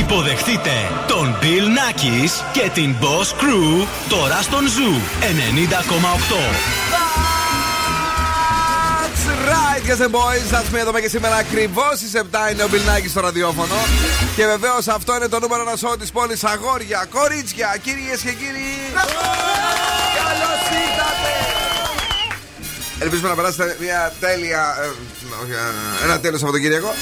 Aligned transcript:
Υποδεχτείτε 0.00 0.70
τον 1.06 1.36
Bill 1.40 1.66
Nackis 1.76 2.30
και 2.52 2.70
την 2.74 2.94
Boss 3.00 3.28
Crew 3.42 3.86
τώρα 4.08 4.42
στον 4.42 4.60
Zoo 4.64 5.22
90,8. 5.22 5.24
That's 9.00 9.24
right, 9.52 9.82
yes 9.88 10.00
and 10.06 10.12
boys. 10.12 10.46
That's 10.54 10.74
me 10.74 10.78
εδώ 10.78 10.92
και 11.00 11.08
σήμερα 11.08 11.36
ακριβώς 11.36 11.98
στις 11.98 12.12
7 12.14 12.52
είναι 12.52 12.62
ο 12.62 12.68
Μπιλνάκη 12.68 13.08
στο 13.08 13.20
ραδιόφωνο. 13.20 13.74
Και 14.36 14.44
βεβαίως 14.46 14.88
αυτό 14.88 15.14
είναι 15.16 15.28
το 15.28 15.38
νούμερο 15.40 15.62
ένα 15.62 15.76
σώμα 15.76 15.96
της 15.96 16.10
πόλης. 16.10 16.44
Αγόρια, 16.44 17.06
κορίτσια, 17.10 17.76
κυρίες 17.82 18.20
και 18.20 18.32
κύριοι. 18.32 18.70
Καλώς 20.18 20.62
ήρθατε! 20.82 21.32
Ελπίζουμε 22.98 23.28
να 23.28 23.34
περάσετε 23.34 23.76
μια 23.80 24.12
τέλεια. 24.20 24.76
ε, 24.82 24.86
όχι, 25.42 25.52
ε, 25.52 26.04
ένα 26.04 26.20
τέλειο 26.20 26.38
Σαββατοκύριακο. 26.38 26.94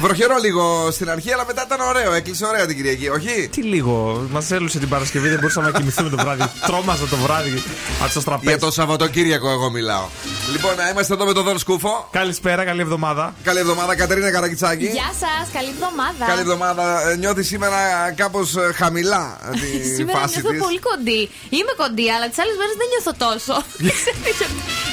Βροχερό 0.00 0.36
λίγο 0.42 0.90
στην 0.90 1.10
αρχή, 1.10 1.32
αλλά 1.32 1.44
μετά 1.46 1.62
ήταν 1.66 1.80
ωραίο. 1.88 2.12
Έκλεισε 2.12 2.44
ωραία 2.46 2.66
την 2.66 2.76
Κυριακή, 2.76 3.08
όχι; 3.08 3.48
Τι 3.48 3.62
λίγο, 3.62 4.26
μας 4.30 4.50
έλουσε 4.50 4.78
την 4.78 4.88
Παρασκευή, 4.88 5.28
δεν 5.28 5.38
μπορούσαμε 5.38 5.70
να 5.70 5.78
κοιμηθούμε 5.78 6.08
το 6.10 6.16
βράδυ. 6.16 6.42
Τρόμαζα 6.66 7.06
το 7.06 7.16
βράδυ 7.16 7.62
από 8.04 8.12
το 8.14 8.22
τραπέζι. 8.22 8.48
Για 8.48 8.58
το 8.58 8.70
Σαββατοκύριακο, 8.70 9.50
εγώ 9.50 9.70
μιλάω. 9.70 10.06
Λοιπόν, 10.52 10.76
να 10.76 10.88
είμαστε 10.88 11.14
εδώ 11.14 11.24
με 11.24 11.32
τον 11.32 11.44
Δον 11.44 11.58
Σκούφο. 11.58 12.08
Καλησπέρα, 12.12 12.64
καλή 12.64 12.80
εβδομάδα. 12.80 13.34
Καλή 13.42 13.58
εβδομάδα, 13.58 13.96
Κατερίνα 13.96 14.30
Καρακιτσάκη. 14.30 14.86
Γεια 14.86 15.10
σας, 15.20 15.48
καλή 15.52 15.68
εβδομάδα. 15.68 16.24
Καλή 16.26 16.40
εβδομάδα. 16.40 17.16
Νιώθεις 17.18 17.46
σήμερα 17.46 17.78
κάπως 18.16 18.54
χαμηλά 18.74 19.38
τη 19.52 19.88
Σήμερα 19.96 20.18
φάση 20.18 20.34
νιώθω 20.40 20.50
της; 20.50 20.62
πολύ 20.62 20.78
κοντή. 20.78 21.30
Είμαι 21.56 21.72
κοντή, 21.76 22.10
αλλά 22.10 22.28
τις 22.28 22.38
άλλες 22.42 22.56
μέρες 22.60 22.76
δεν 22.80 22.88
νιώθω 22.92 23.12
τόσο. 23.26 23.54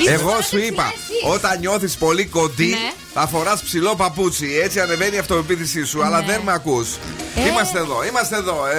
Εγώ 0.16 0.42
σου 0.50 0.58
είπα, 0.58 0.94
όταν 1.34 1.60
νιώθεις 1.60 1.96
πολύ 1.98 2.26
κοντή, 2.26 2.68
Ναι. 2.68 2.92
Θα 3.20 3.28
φοράς 3.28 3.62
ψηλό 3.62 3.96
παπούτσι. 3.96 4.60
Έτσι 4.64 4.80
ανεβαίνει 4.80 5.16
η 5.16 5.20
αυτοπεποίθησή 5.20 5.84
σου, 5.86 6.04
αλλά 6.06 6.20
Ναι. 6.20 6.26
δεν 6.26 6.42
με 6.46 6.52
ακούς. 6.54 6.88
Ε. 7.36 7.48
Είμαστε 7.48 7.78
εδώ, 7.80 7.98
είμαστε 8.10 8.36
εδώ. 8.36 8.58
Ε, 8.66 8.78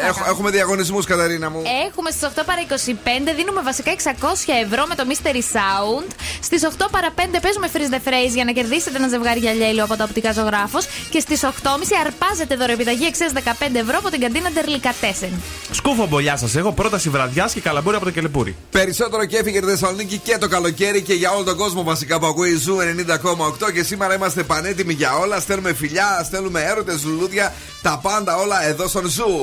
τώρα 0.00 0.06
έχ- 0.08 0.28
έχουμε 0.28 0.50
διαγωνισμούς, 0.50 1.04
Καταρίνα 1.06 1.50
μου. 1.50 1.62
Έχουμε 1.88 2.10
στις 2.10 2.22
8 2.22 2.44
παρα 2.44 2.60
25, 2.60 3.32
δίνουμε 3.36 3.62
βασικά 3.62 3.90
600 3.90 4.52
ευρώ 4.64 4.84
με 4.88 4.94
το 4.94 5.04
Mystery 5.10 5.42
Sound. 5.56 6.06
Στις 6.42 6.62
8 6.64 6.88
παρα 6.90 7.10
5 7.14 7.40
παίζουμε 7.40 7.68
freeze 7.74 7.92
the 7.94 8.00
phrase 8.08 8.32
για 8.34 8.44
να 8.44 8.52
κερδίσετε 8.52 8.96
ένα 8.96 9.08
ζευγάρι 9.08 9.40
γυαλιά 9.40 9.84
από 9.84 9.96
το 9.96 10.04
οπτικά 10.04 10.32
ζωγράφος. 10.32 10.84
Και 11.10 11.20
στις 11.20 11.42
8.30 11.44 11.96
αρπάζετε 12.04 12.56
δωρεπιταγή 12.56 13.04
αξίας 13.04 13.26
15 13.34 13.78
ευρώ 13.84 13.96
από 13.98 14.10
την 14.10 14.20
καντίνα 14.20 14.50
Ντερλικατέσεν. 14.50 15.32
Σκουφομπολιά 15.70 16.36
σας 16.36 16.54
έχω, 16.56 16.72
πρόταση 16.72 17.08
βραδιάς 17.08 17.52
και 17.52 17.60
καλαμπούρι 17.60 17.96
από 17.96 18.04
το 18.04 18.10
κελεπούρι. 18.10 18.56
Περισσότερο 18.70 19.24
κέφι 19.24 19.50
για 19.50 19.60
τη 19.60 19.66
Θεσσαλονίκη 19.66 20.18
και 20.18 20.38
το 20.38 20.48
καλοκαίρι 20.48 21.02
και 21.02 21.14
για 21.14 21.30
όλο 21.30 21.44
τον 21.44 21.56
κόσμο 21.56 21.82
βασικά 21.82 22.18
που 22.18 22.26
ακούει 22.26 22.56
Zoo 22.56 22.76
90,8 22.80 23.71
και 23.72 23.82
σήμερα 23.82 24.14
είμαστε 24.14 24.42
πανέτοιμοι 24.42 24.92
για 24.92 25.16
όλα. 25.16 25.40
Στέλνουμε 25.40 25.72
φιλιά, 25.74 26.22
στέλνουμε 26.24 26.62
έρωτες, 26.62 27.04
λουλούδια, 27.04 27.54
τα 27.82 27.98
πάντα 28.02 28.36
όλα 28.36 28.64
εδώ 28.66 28.88
στον 28.88 29.08
Ζου. 29.08 29.40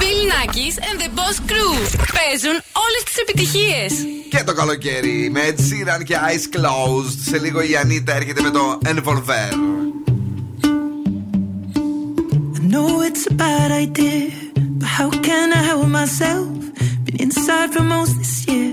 Bill 0.00 0.22
Nackis 0.32 0.76
and 0.78 1.00
the 1.02 1.08
Boss 1.18 1.36
Crew 1.50 1.74
παίζουν 2.16 2.60
όλες 2.84 3.02
τις 3.04 3.16
επιτυχίες. 3.16 3.92
Και 4.30 4.44
το 4.44 4.52
καλοκαίρι 4.52 5.30
με 5.32 5.40
Ed 5.48 5.60
Sheeran 5.60 6.04
και 6.04 6.16
Eyes 6.16 6.56
Closed. 6.56 7.16
Σε 7.30 7.38
λίγο 7.38 7.60
η 7.60 7.76
Ανίτα 7.76 8.14
έρχεται 8.14 8.42
με 8.42 8.50
το 8.50 8.78
Envolver. 8.84 9.52
I 12.56 12.72
know 12.72 12.90
it's 13.08 13.24
a 13.32 13.34
bad 13.44 13.70
idea, 13.86 14.30
but 14.78 14.88
how 14.98 15.10
can 15.28 15.46
I 15.58 15.62
help 15.70 15.86
myself? 16.00 16.48
Been 17.04 17.18
inside 17.26 17.68
for 17.74 17.84
most 17.94 18.12
this 18.20 18.34
year, 18.48 18.72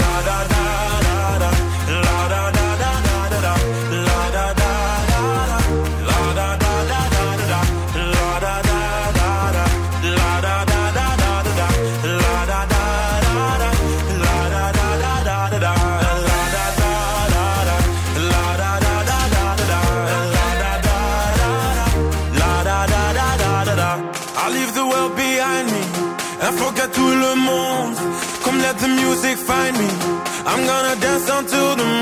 la 0.00 0.22
da 0.26 0.38
da 0.52 1.01
down 31.32 31.46
to 31.46 31.82
the 31.82 32.01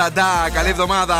Λαταντά, 0.00 0.50
καλή 0.52 0.68
εβδομάδα. 0.68 1.16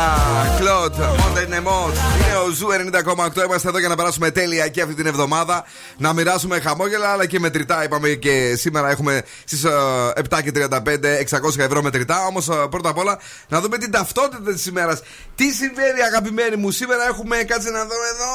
Κλοντ, 0.59 0.95
Monday 1.19 1.45
mood. 1.47 1.95
Είναι 1.95 2.35
ο 2.45 2.49
Zoo 2.49 2.67
90,8. 2.67 3.43
Είμαστε 3.45 3.67
εδώ 3.67 3.79
για 3.79 3.87
να 3.87 3.95
περάσουμε 3.95 4.31
τέλεια 4.31 4.67
και 4.67 4.81
αυτή 4.81 4.93
την 4.93 5.05
εβδομάδα. 5.05 5.65
Να 5.97 6.13
μοιράσουμε 6.13 6.59
χαμόγελα 6.59 7.09
αλλά 7.11 7.25
και 7.25 7.39
μετρητά. 7.39 7.83
Είπαμε 7.83 8.09
και 8.09 8.55
σήμερα 8.55 8.89
έχουμε 8.89 9.21
στις 9.43 9.65
7 9.65 10.41
και 10.43 10.51
35 10.55 11.17
600 11.29 11.57
ευρώ 11.57 11.81
μετρητά. 11.81 12.25
Όμως 12.25 12.49
πρώτα 12.69 12.89
απ' 12.89 12.97
όλα 12.97 13.19
να 13.47 13.61
δούμε 13.61 13.77
την 13.77 13.91
ταυτότητα 13.91 14.53
της 14.53 14.65
ημέρας. 14.65 15.01
Τι 15.35 15.51
συμβαίνει, 15.51 16.01
αγαπημένοι 16.01 16.55
μου; 16.55 16.71
Σήμερα 16.71 17.07
έχουμε, 17.07 17.35
κάτσε 17.37 17.69
να 17.69 17.81
δούμε 17.81 18.07
εδώ, 18.13 18.29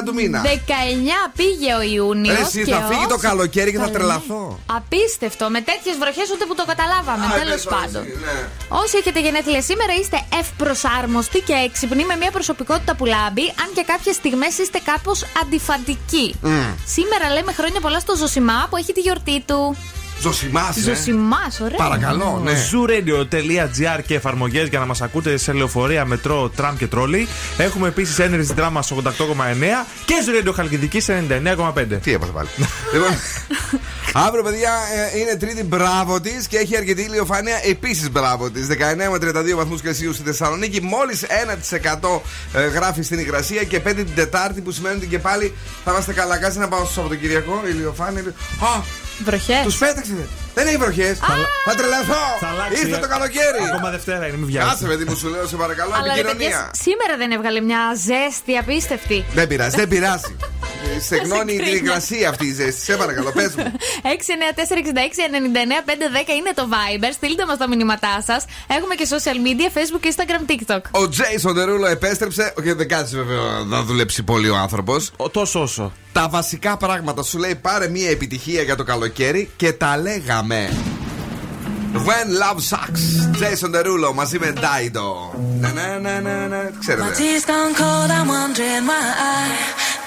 19 0.00 0.02
του 0.04 0.14
μήνα. 0.14 0.42
19 0.42 0.48
πήγε 1.36 1.74
ο 1.74 1.82
Ιούνιος. 1.82 2.36
Ρε, 2.36 2.42
εσύ, 2.42 2.64
θα 2.64 2.86
φύγει 2.90 3.06
το 3.08 3.16
καλοκαίρι 3.16 3.70
και 3.70 3.78
θα 3.78 3.82
Καλά, 3.84 3.92
ναι. 3.92 3.98
τρελαθώ. 3.98 4.58
Απίστευτο. 4.78 5.50
Με 5.50 5.60
τέτοιες 5.60 5.96
βροχές 5.98 6.30
ούτε 6.34 6.44
που 6.44 6.54
το 6.54 6.64
καταλάβαμε. 6.64 7.24
Α, 7.26 7.28
Τέλος 7.38 7.52
πες 7.52 7.62
τώρα 7.62 7.76
πάντων. 7.80 8.02
εσύ, 8.02 8.18
ναι. 8.24 8.48
Όσοι 8.82 8.96
έχετε 9.00 9.20
γενέθλια 9.20 9.62
σήμερα 9.62 9.80
είστε 10.00 10.24
ευπροσάρμοστοι 10.38 11.40
και 11.40 11.52
έξυπνοι 11.52 12.04
με 12.04 12.16
μια 12.16 12.30
προσωπικότητα 12.30 12.94
που 12.96 13.04
λάμπει, 13.04 13.42
αν 13.42 13.68
και 13.74 13.82
κάποιες 13.86 14.14
στιγμές 14.14 14.58
είστε 14.58 14.78
κάπως 14.84 15.24
αντιφαντικοί. 15.42 16.34
Σήμερα 16.86 17.30
λέμε 17.30 17.52
χρόνια 17.52 17.80
πολλά 17.80 18.00
στο 18.00 18.16
Ζωσιμά 18.16 18.66
που 18.70 18.76
έχει 18.76 18.92
τη 18.92 19.00
γιορτή 19.00 19.40
του. 19.46 19.76
Ζωσιμάς, 20.22 20.76
ε. 20.76 20.80
Ζωσιμάς, 20.80 21.60
ωραία. 21.60 21.76
Παρακαλώ, 21.76 22.40
ναι. 22.44 22.52
zooradio.gr 22.52 24.00
και 24.06 24.14
εφαρμογές 24.14 24.68
για 24.68 24.78
να 24.78 24.86
μας 24.86 25.02
ακούτε 25.02 25.36
σε 25.36 25.52
λεωφορεία, 25.52 26.04
μετρό, 26.04 26.48
τραμ 26.48 26.76
και 26.76 26.86
τρόλι. 26.86 27.28
Έχουμε 27.56 27.88
επίσης 27.88 28.16
Energy 28.18 28.60
Drama 28.60 28.80
88,9 28.80 29.86
και 30.04 30.14
Zooradio 30.26 30.52
Χαλκιδική 30.54 31.02
99,5. 31.06 32.00
Τι 32.02 32.12
έπαθε 32.12 32.32
πάλι. 32.32 32.48
λοιπόν, 32.92 33.10
αύριο, 34.26 34.42
παιδιά, 34.42 34.70
ε, 35.14 35.18
είναι 35.18 35.36
τρίτη 35.36 35.64
μπράβο 35.64 36.20
της 36.20 36.46
και 36.46 36.56
έχει 36.56 36.76
αρκετή 36.76 37.02
ηλιοφάνεια 37.02 37.60
επίσης 37.64 38.10
μπράβο 38.10 38.50
της. 38.50 38.66
19 38.70 38.74
με 38.96 39.18
32 39.52 39.56
βαθμούς 39.56 39.80
Κελσίου 39.80 40.12
στη 40.12 40.22
Θεσσαλονίκη. 40.22 40.82
Μόλις 40.82 41.24
1% 42.02 42.20
ε, 42.54 42.66
γράφει 42.66 43.02
στην 43.02 43.18
υγρασία 43.18 43.64
και 43.64 43.80
5 43.86 43.92
την 43.94 44.14
Τετάρτη 44.14 44.60
που 44.60 44.70
σημαίνει 44.70 44.96
ότι 44.96 45.06
και 45.06 45.18
πάλι 45.18 45.54
θα 45.84 45.90
είμαστε 45.90 46.12
καλά. 46.12 46.38
Κάτσε 46.38 46.58
να 46.58 46.68
πάω 46.68 46.84
στο 46.84 46.92
Σαββατοκυριακό. 46.92 47.62
Ηλιοφάνεια. 47.68 48.22
Α, 48.60 48.82
Βροχές. 49.24 49.62
τους 49.64 49.78
πέταξε. 49.78 50.28
Δεν 50.54 50.66
έχει 50.66 50.76
βροχές. 50.76 51.18
Θα 51.64 51.74
τρελαθώ. 51.74 52.22
Θα 52.40 52.48
αλλάξει. 52.48 52.86
Ήρθε 52.86 52.98
το 53.00 53.08
καλοκαίρι. 53.08 53.58
Ακόμα 53.72 53.90
Δευτέρα 53.90 54.26
είναι, 54.26 54.36
μην 54.36 54.52
Κάτσε, 54.54 54.58
βιάζεσαι. 54.64 54.86
παιδί 54.86 55.04
μου, 55.08 55.16
σου 55.16 55.28
λέω, 55.28 55.46
σε 55.46 55.56
παρακαλώ, 55.56 55.92
Αλλά 55.94 56.14
ρε 56.14 56.20
επικοινωνία. 56.20 56.48
παιδιές, 56.48 56.82
σήμερα 56.86 57.14
δεν 57.22 57.30
έβγαλε 57.36 57.60
μια 57.60 57.82
ζέστη 58.06 58.52
απίστευτη. 58.62 59.24
Δεν 59.34 59.46
πειράζει, 59.50 59.76
δεν 59.76 59.88
πειράζει. 59.88 60.36
Ε, 60.96 61.00
Στεγνώνει 61.00 61.56
την 61.56 61.64
κρίνω. 61.64 61.76
υγρασία 61.76 62.28
αυτή 62.28 62.46
η 62.46 62.52
ζέστη. 62.52 62.80
Σε 62.80 62.96
παρακαλώ, 62.96 63.30
πες 63.32 63.54
μου. 63.56 63.72
694-66-99-510 64.02 66.32
είναι 66.38 66.52
το 66.54 66.68
Viber. 66.72 67.10
Στείλτε 67.12 67.46
μας 67.46 67.58
τα 67.58 67.68
μηνύματά 67.68 68.22
σας. 68.26 68.44
Έχουμε 68.78 68.94
και 68.94 69.06
social 69.14 69.36
media, 69.46 69.68
Facebook, 69.76 70.04
Instagram, 70.10 70.42
TikTok. 70.50 70.80
Ο 70.90 71.08
Τζέισον 71.08 71.54
Τερούλο 71.54 71.86
επέστρεψε. 71.86 72.54
Και 72.64 72.74
δεν 72.74 72.88
κάτσε 72.88 73.16
βέβαια 73.16 73.62
να 73.66 73.82
δουλέψει 73.82 74.22
πολύ 74.22 74.48
ο 74.48 74.56
άνθρωπος. 74.56 75.10
Ο- 75.16 75.30
Τόσο 75.30 75.62
όσο. 75.62 75.92
Τα 76.12 76.28
βασικά 76.28 76.76
πράγματα 76.76 77.22
σου 77.22 77.38
λέει 77.38 77.54
πάρε 77.54 77.88
μια 77.88 78.10
επιτυχία 78.10 78.62
για 78.62 78.76
το 78.76 78.82
καλοκαίρι 78.84 79.11
και 79.55 79.73
τα 79.73 79.97
λέγαμε. 79.97 80.69
When 82.07 82.27
Love 82.41 82.59
Sucks. 82.71 83.03
Jason 83.41 83.71
Derulo 83.75 84.13
μαζί 84.13 84.39
με 84.39 84.53
Dido. 84.63 85.09
Να, 85.59 85.69
να, 85.71 85.99
να, 85.99 86.21
να, 86.21 86.47
να. 86.47 86.57
My 86.57 86.79
Ξέρετε. 86.79 87.15
tea's 87.19 87.45
gone 87.51 87.73
cold, 87.81 88.09
I'm 88.17 88.27
wondering 88.37 88.83
why 88.89 89.05
I 89.35 89.43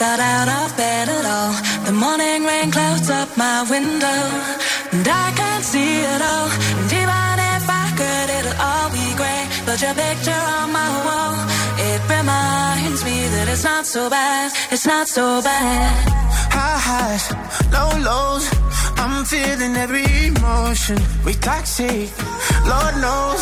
got 0.02 0.18
out 0.34 0.48
of 0.60 0.68
bed 0.80 1.06
at 1.18 1.26
all. 1.36 1.52
The 1.88 1.94
morning 2.04 2.40
rain 2.50 2.68
clouds 2.76 3.08
up 3.20 3.30
my 3.44 3.58
window, 3.74 4.20
and 4.94 5.06
I 5.24 5.26
can't 5.40 5.64
see 5.72 5.92
it 6.12 6.20
all. 6.32 6.48
And 6.80 6.90
even 7.00 7.34
if 7.54 7.64
I 7.82 7.86
could, 7.98 8.28
it'll 8.38 8.58
all 8.68 8.88
be 9.00 9.06
great. 9.20 9.46
But 9.66 9.76
your 9.84 9.94
picture 10.04 10.42
on 10.58 10.68
my 10.80 10.90
wall, 11.06 11.34
it 11.38 11.53
reminds 12.09 13.03
me 13.03 13.27
that 13.33 13.47
it's 13.49 13.63
not 13.63 13.85
so 13.85 14.09
bad, 14.09 14.51
it's 14.71 14.85
not 14.85 15.07
so 15.07 15.41
bad. 15.41 15.93
High 16.51 16.79
highs, 16.89 17.25
low 17.75 17.91
lows. 18.09 18.45
I'm 18.97 19.25
feeling 19.25 19.75
every 19.75 20.05
emotion. 20.27 20.97
We 21.25 21.33
toxic, 21.33 22.09
Lord 22.71 22.95
knows. 23.03 23.41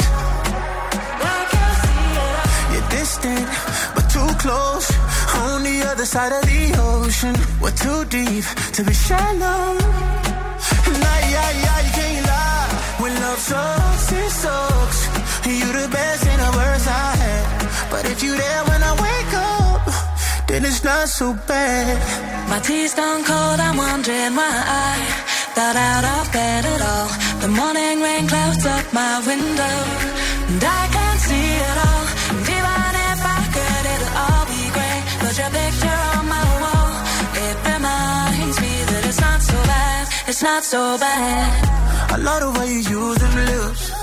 You're 2.71 2.89
distant, 2.89 3.47
but 3.95 4.05
too 4.09 4.31
close. 4.43 4.87
On 5.35 5.63
the 5.63 5.83
other 5.91 6.05
side 6.05 6.31
of 6.31 6.43
the 6.43 6.63
ocean. 6.79 7.35
We're 7.61 7.71
too 7.71 8.05
deep 8.05 8.45
to 8.75 8.83
be 8.83 8.93
shallow. 8.93 9.77
Nah, 11.01 11.19
yeah, 11.33 11.51
yeah, 11.63 11.79
you 11.85 11.91
can't 11.99 12.25
lie. 12.25 12.69
When 13.01 13.13
love 13.21 13.39
sucks, 13.39 14.11
it 14.11 14.31
sucks. 14.31 15.12
You 15.45 15.73
the 15.73 15.89
best 15.91 16.25
and 16.25 16.39
the 16.39 16.51
worst 16.57 16.87
I 16.87 17.15
had. 17.19 17.43
But 17.91 18.05
if 18.05 18.23
you 18.23 18.31
there 18.31 18.63
when 18.63 18.81
I 18.81 18.93
wake 18.95 19.33
up, 19.35 19.83
then 20.47 20.63
it's 20.63 20.85
not 20.85 21.09
so 21.09 21.33
bad. 21.47 21.99
My 22.49 22.59
tea's 22.59 22.93
gone 22.93 23.23
cold, 23.25 23.59
I'm 23.59 23.75
wondering 23.75 24.35
why 24.39 24.55
I 24.87 24.93
got 25.53 25.75
out 25.75 26.05
of 26.15 26.31
bed 26.31 26.63
at 26.65 26.81
all. 26.81 27.09
The 27.41 27.49
morning 27.59 27.99
rain 27.99 28.25
clouds 28.25 28.65
up 28.65 28.85
my 28.93 29.19
window, 29.27 29.75
and 30.47 30.63
I 30.63 30.83
can't 30.95 31.19
see 31.27 31.49
it 31.69 31.77
all. 31.87 32.05
And 32.31 32.43
even 32.57 32.91
if 33.11 33.19
I 33.37 33.41
could, 33.55 33.83
it'll 33.93 34.15
all 34.23 34.45
be 34.47 34.63
great. 34.75 35.03
But 35.21 35.33
your 35.39 35.51
picture 35.59 35.99
on 36.15 36.23
my 36.35 36.45
wall, 36.63 36.93
it 37.45 37.55
reminds 37.67 38.57
me 38.63 38.73
that 38.89 39.03
it's 39.09 39.19
not 39.19 39.41
so 39.41 39.57
bad, 39.67 40.03
it's 40.25 40.41
not 40.41 40.63
so 40.63 40.97
bad. 40.97 41.51
I 42.13 42.15
love 42.15 42.41
the 42.45 42.51
way 42.59 42.67
you 42.71 42.79
use 42.79 43.17
them 43.19 43.35
lips. 43.43 44.02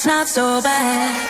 it's 0.00 0.06
not 0.06 0.30
so 0.30 0.62
bad. 0.62 1.29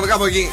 του 0.00 0.06
μήνα. 0.06 0.08
Τέλο 0.08 0.08
πάντων, 0.08 0.08
κάπου 0.08 0.24
εκεί. 0.24 0.48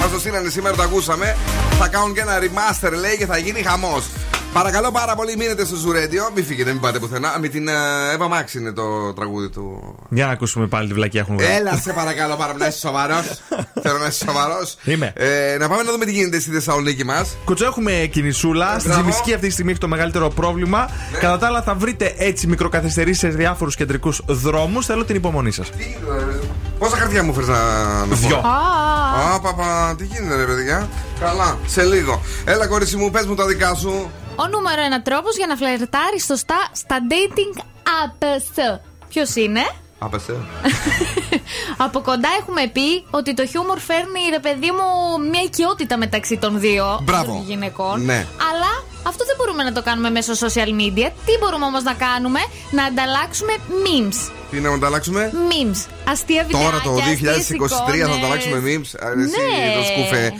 Μας 0.00 0.10
το 0.10 0.18
στείλανε 0.18 0.48
σήμερα, 0.48 0.76
το 0.76 0.82
ακούσαμε. 0.82 1.36
Θα 1.78 1.88
κάνουν 1.88 2.14
και 2.14 2.20
ένα 2.20 2.38
remaster, 2.38 2.92
λέει, 3.00 3.16
και 3.16 3.26
θα 3.26 3.38
γίνει 3.38 3.62
χαμός. 3.62 4.04
Παρακαλώ 4.52 4.90
πάρα 4.90 5.14
πολύ, 5.14 5.36
μείνετε 5.36 5.64
στο 5.64 5.76
Ζουρέντιο. 5.76 6.30
Μην 6.34 6.44
φύγετε, 6.44 6.70
μην 6.70 6.80
πάτε 6.80 6.98
πουθενά. 6.98 7.36
Με 7.40 7.48
την 7.48 7.68
ε, 7.68 7.72
Εύα 8.12 8.28
Μάξ 8.28 8.54
είναι 8.54 8.72
το 8.72 9.12
τραγούδι 9.12 9.48
του. 9.48 9.94
Για 10.10 10.26
να 10.26 10.32
ακούσουμε 10.32 10.66
πάλι 10.66 10.88
τη 10.88 10.94
βλακία 10.94 11.20
έχουν 11.20 11.36
βγάλει. 11.36 11.54
Έλα, 11.54 11.76
σε 11.76 11.92
παρακαλώ 11.92 12.36
πάρα 12.36 12.52
πολύ, 12.52 12.62
να 12.62 12.68
είσαι 12.68 12.78
σοβαρός. 12.78 13.26
Θέλω 13.82 13.98
να 13.98 14.06
είσαι 14.06 14.24
σοβαρός. 14.24 14.76
Είμαι. 14.84 15.12
Ε, 15.16 15.56
να 15.58 15.68
πάμε 15.68 15.82
να 15.82 15.92
δούμε 15.92 16.04
τι 16.04 16.12
γίνεται 16.12 16.40
στη 16.40 16.50
Θεσσαλονίκη 16.50 17.04
μας. 17.04 17.36
Κουτσό, 17.44 17.64
έχουμε 17.64 18.08
κινησούλα. 18.10 18.66
Στην 18.78 18.82
μπράβο. 18.82 19.00
Τζιμισκή 19.00 19.34
αυτή 19.34 19.46
τη 19.46 19.52
στιγμή 19.52 19.70
έχει 19.70 19.80
το 19.80 19.88
μεγαλύτερο 19.88 20.28
πρόβλημα. 20.28 20.90
Κατά 21.20 21.38
τα 21.38 21.46
άλλα, 21.46 21.62
θα 21.62 21.74
βρείτε 21.74 22.14
έτσι 22.16 22.46
μικροκαθυστερήσει 22.46 23.18
σε 23.18 23.28
διάφορους 23.28 23.74
κεντρικούς 23.74 24.22
δρόμους. 24.26 24.86
Θέλω 24.86 25.04
την 25.04 25.16
υπομονή 25.16 25.50
σας. 25.50 25.70
Πόσα 26.78 26.96
χαρτιά 26.96 27.22
μου 27.22 27.32
φέρεις 27.34 27.48
να, 27.48 27.58
να 28.06 28.14
Δυο. 28.16 28.42
Πω; 29.20 29.24
Α, 29.24 29.34
Α, 29.34 29.40
παπα, 29.40 29.94
τι 29.98 30.04
γίνεται, 30.04 30.34
ρε 30.36 30.44
παιδιά; 30.44 30.88
Καλά, 31.20 31.58
σε 31.66 31.82
λίγο. 31.82 32.20
Έλα, 32.44 32.66
κορίτσι 32.66 32.96
μου, 32.96 33.10
πες 33.10 33.26
μου 33.26 33.34
τα 33.34 33.46
δικά 33.46 33.74
σου. 33.74 34.10
Ο 34.36 34.46
νούμερο 34.46 34.82
ένα 34.82 35.02
τρόπος 35.02 35.36
για 35.36 35.46
να 35.46 35.56
φλερτάρεις 35.56 36.24
σωστά 36.24 36.68
στα 36.72 36.96
dating 37.10 37.60
apps. 38.02 38.78
Ποιος 39.08 39.34
είναι; 39.34 39.60
Άπεσε. 39.98 40.36
Από 41.86 42.00
κοντά 42.00 42.28
έχουμε 42.40 42.66
πει 42.72 43.04
ότι 43.10 43.34
το 43.34 43.46
χιούμορ 43.46 43.78
φέρνει, 43.78 44.20
ρε 44.30 44.38
παιδί 44.38 44.70
μου, 44.70 44.88
μια 45.30 45.42
οικειότητα 45.42 45.96
μεταξύ 45.96 46.36
των 46.36 46.60
δύο 46.60 46.98
Μπράβο. 47.02 47.32
των 47.32 47.44
γυναικών. 47.46 48.04
Ναι. 48.04 48.26
Αλλά 48.50 48.72
αυτό 49.08 49.24
δεν 49.24 49.36
μπορούμε 49.38 49.62
να 49.62 49.72
το 49.72 49.82
κάνουμε 49.82 50.10
μέσω 50.10 50.32
social 50.46 50.70
media. 50.82 51.08
Τι 51.26 51.32
μπορούμε 51.40 51.64
όμως 51.64 51.82
να 51.82 51.94
κάνουμε, 52.06 52.40
να 52.70 52.84
ανταλλάξουμε 52.84 53.52
memes. 53.84 54.18
Τι 54.50 54.60
να 54.60 54.70
ανταλλάξουμε; 54.72 55.32
Memes. 55.50 55.80
Αστεία 56.12 56.42
βιντεάκια. 56.44 56.68
Τώρα 56.70 56.80
το 56.84 56.92
2023 56.94 57.28
αστείες 57.28 57.46
θα 57.46 57.54
εικόνες. 57.54 58.16
ανταλλάξουμε 58.16 58.56
memes. 58.58 58.90
Α, 59.04 59.08
Εσύ 59.10 59.36
Ναι. 59.40 59.74
το 59.78 59.82
σκούφε. 59.90 60.32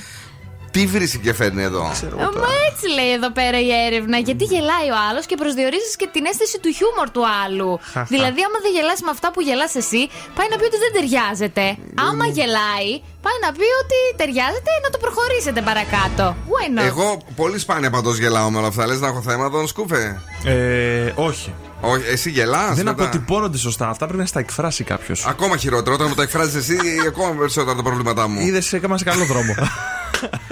Τι 0.78 0.86
βρίσκει 0.86 1.18
και 1.26 1.34
φέρνει 1.40 1.62
εδώ; 1.70 1.84
Ε, 2.24 2.28
Μα 2.42 2.50
έτσι 2.68 2.86
λέει 2.96 3.12
εδώ 3.18 3.30
πέρα 3.38 3.58
η 3.68 3.70
έρευνα. 3.86 4.16
Γιατί 4.28 4.44
γελάει 4.52 4.88
ο 4.96 4.98
άλλος 5.08 5.24
και 5.30 5.36
προσδιορίζεις 5.42 5.94
και 6.00 6.08
την 6.14 6.22
αίσθηση 6.30 6.56
του 6.62 6.70
χιούμορ 6.76 7.08
του 7.16 7.24
άλλου. 7.42 7.70
Χαχα. 7.92 8.06
δηλαδή, 8.14 8.40
άμα 8.46 8.58
δεν 8.64 8.72
γελάσει 8.76 9.02
με 9.08 9.12
αυτά 9.16 9.28
που 9.32 9.40
γελάς 9.48 9.72
εσύ, 9.82 10.02
πάει 10.36 10.48
να 10.52 10.56
πει 10.58 10.64
ότι 10.70 10.78
δεν 10.84 10.90
ταιριάζεται. 10.96 11.64
Άμα 12.08 12.26
γελάει, 12.36 12.90
πάει 13.26 13.38
να 13.44 13.50
πει 13.58 13.66
ότι 13.82 13.98
ταιριάζεται 14.20 14.72
να 14.84 14.88
το 14.94 14.98
προχωρήσετε 15.04 15.60
παρακάτω. 15.68 16.24
Why 16.52 16.66
not? 16.76 16.86
Εγώ 16.92 17.06
πολύ 17.40 17.58
σπάνια 17.64 17.90
παντός 17.94 18.16
γελάω 18.22 18.48
με 18.52 18.58
όλα 18.60 18.70
αυτά. 18.72 18.82
Λες 18.90 19.00
να 19.04 19.08
έχω 19.12 19.20
θέμα 19.28 19.44
τον 19.54 19.64
σκούφε; 19.72 20.02
Ε, 20.44 21.12
όχι. 21.30 21.48
Όχι, 21.80 22.04
εσύ 22.14 22.30
γελάς. 22.30 22.74
Δεν 22.80 22.88
αποτυπώνονται 22.88 23.58
σωστά. 23.58 23.88
Αυτά 23.88 24.04
πρέπει 24.06 24.20
να 24.20 24.28
στα 24.32 24.40
εκφράσει 24.44 24.84
κάποιος. 24.84 25.26
Ακόμα 25.26 25.56
χειρότερο. 25.56 25.94
Όταν 25.94 26.06
μου 26.08 26.14
το 26.14 26.22
εκφράζεις 26.22 26.54
εσύ, 26.54 26.76
ακόμα 27.06 27.30
περισσότερα 27.40 27.76
τα 27.76 27.82
προβλήματά 27.82 28.28
μου. 28.28 28.40
Είδες, 28.40 28.72
έκανα 28.72 28.98
σε 28.98 29.04
καλό 29.04 29.24
δρόμο. 29.24 29.54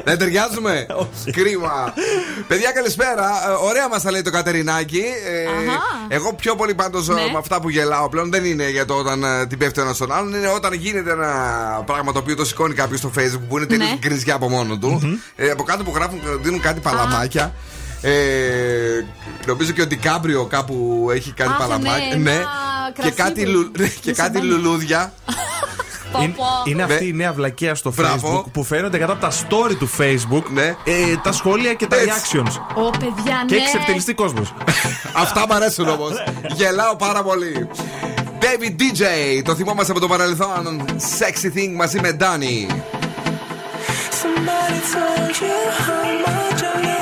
Δεν 0.04 0.18
ταιριάζουμε; 0.18 0.86
Κρίμα. 1.32 1.94
Παιδιά, 2.48 2.70
καλησπέρα. 2.72 3.24
Ε, 3.48 3.64
Ωραία 3.66 3.88
μας 3.88 4.02
τα 4.02 4.10
λέει 4.10 4.22
το 4.22 4.30
Κατερινάκι. 4.30 5.02
Ε, 5.26 5.46
Αχα. 5.70 5.80
εγώ 6.08 6.32
πιο 6.34 6.54
πολύ 6.54 6.74
πάντως 6.74 7.08
Ναι. 7.08 7.14
με 7.14 7.38
αυτά 7.38 7.60
που 7.60 7.68
γελάω 7.70 8.08
πλέον 8.08 8.30
δεν 8.30 8.44
είναι 8.44 8.70
για 8.70 8.84
το 8.84 8.94
όταν 8.94 9.24
ε, 9.24 9.46
την 9.46 9.58
πέφτει 9.58 9.80
ο 9.80 9.82
ένας 9.82 9.96
στον 9.96 10.12
άλλον. 10.12 10.34
Είναι 10.34 10.48
όταν 10.48 10.72
γίνεται 10.72 11.10
ένα 11.10 11.32
πράγμα 11.86 12.12
το 12.12 12.18
οποίο 12.18 12.36
το 12.36 12.44
σηκώνει 12.44 12.74
κάποιος 12.74 12.98
στο 12.98 13.10
Facebook 13.18 13.42
που 13.48 13.56
είναι 13.56 13.66
τελείως 13.66 13.90
Ναι. 13.90 13.96
γκριζιά 13.98 14.34
από 14.34 14.48
μόνο 14.48 14.78
του. 14.78 15.20
Ε, 15.36 15.50
από 15.50 15.62
κάτω 15.62 15.82
που 15.84 15.92
γράφουν, 15.94 16.20
δίνουν 16.42 16.60
κάτι 16.60 16.80
παλαμάκια. 16.80 17.52
Ε, 18.00 18.10
νομίζω 19.46 19.72
και 19.72 19.82
ο 19.82 19.86
Ντικάμπριο 19.86 20.44
κάπου 20.44 21.08
έχει 21.12 21.32
κάτι 21.32 21.50
Αχ, 21.50 21.58
παλαμάκια. 21.58 22.16
ναι, 22.16 22.30
ένα 22.30 22.44
Και 22.94 23.00
κρασί 23.02 23.14
κάτι, 23.14 23.42
που- 23.44 23.50
λου- 23.50 23.78
ναι, 23.78 23.86
και 24.02 24.02
με 24.04 24.12
κάτι 24.12 24.36
σαμπάνι. 24.36 24.46
λουλούδια. 24.52 25.12
Πω, 26.16 26.22
Είναι, 26.22 26.32
πω. 26.36 26.44
είναι 26.64 26.82
αυτή 26.82 27.02
Ναι. 27.04 27.08
η 27.10 27.12
νέα 27.12 27.32
βλακεία 27.32 27.74
στο 27.74 27.92
Μπράβο. 27.96 28.38
Facebook 28.40 28.50
που 28.52 28.64
φαίνονται 28.64 28.98
κάτω 28.98 29.12
από 29.12 29.20
τα 29.20 29.30
story 29.30 29.74
του 29.78 29.90
Facebook 29.98 30.42
Ναι. 30.52 30.64
ε, 30.84 31.16
τα 31.22 31.32
σχόλια 31.32 31.74
και 31.74 31.86
τα 31.86 31.96
Έτσι. 31.96 32.08
reactions. 32.08 32.60
Ω, 32.84 32.90
παιδιά, 32.90 33.44
Και 33.46 33.54
ναι. 33.54 33.56
έχει 33.56 33.64
εξευτελιστεί 33.70 34.14
κόσμος. 34.14 34.54
Αυτά 35.24 35.46
μ' 35.48 35.52
αρέσουν 35.52 35.88
όμως. 35.88 36.12
Γελάω 36.54 36.96
πάρα 36.96 37.22
πολύ. 37.22 37.68
David 38.40 38.70
DJ, 38.80 39.02
το 39.44 39.54
θυμόμαστε 39.54 39.92
από 39.92 40.00
το 40.00 40.06
παρελθόν. 40.08 40.84
Sexy 41.18 41.46
Thing 41.58 41.72
μαζί 41.76 42.00
με 42.00 42.16
Danny. 42.20 42.72
Somebody 44.22 44.80
told 44.94 45.34
you 45.42 45.56
how 45.86 46.04
much 46.26 46.62
I 46.62 46.95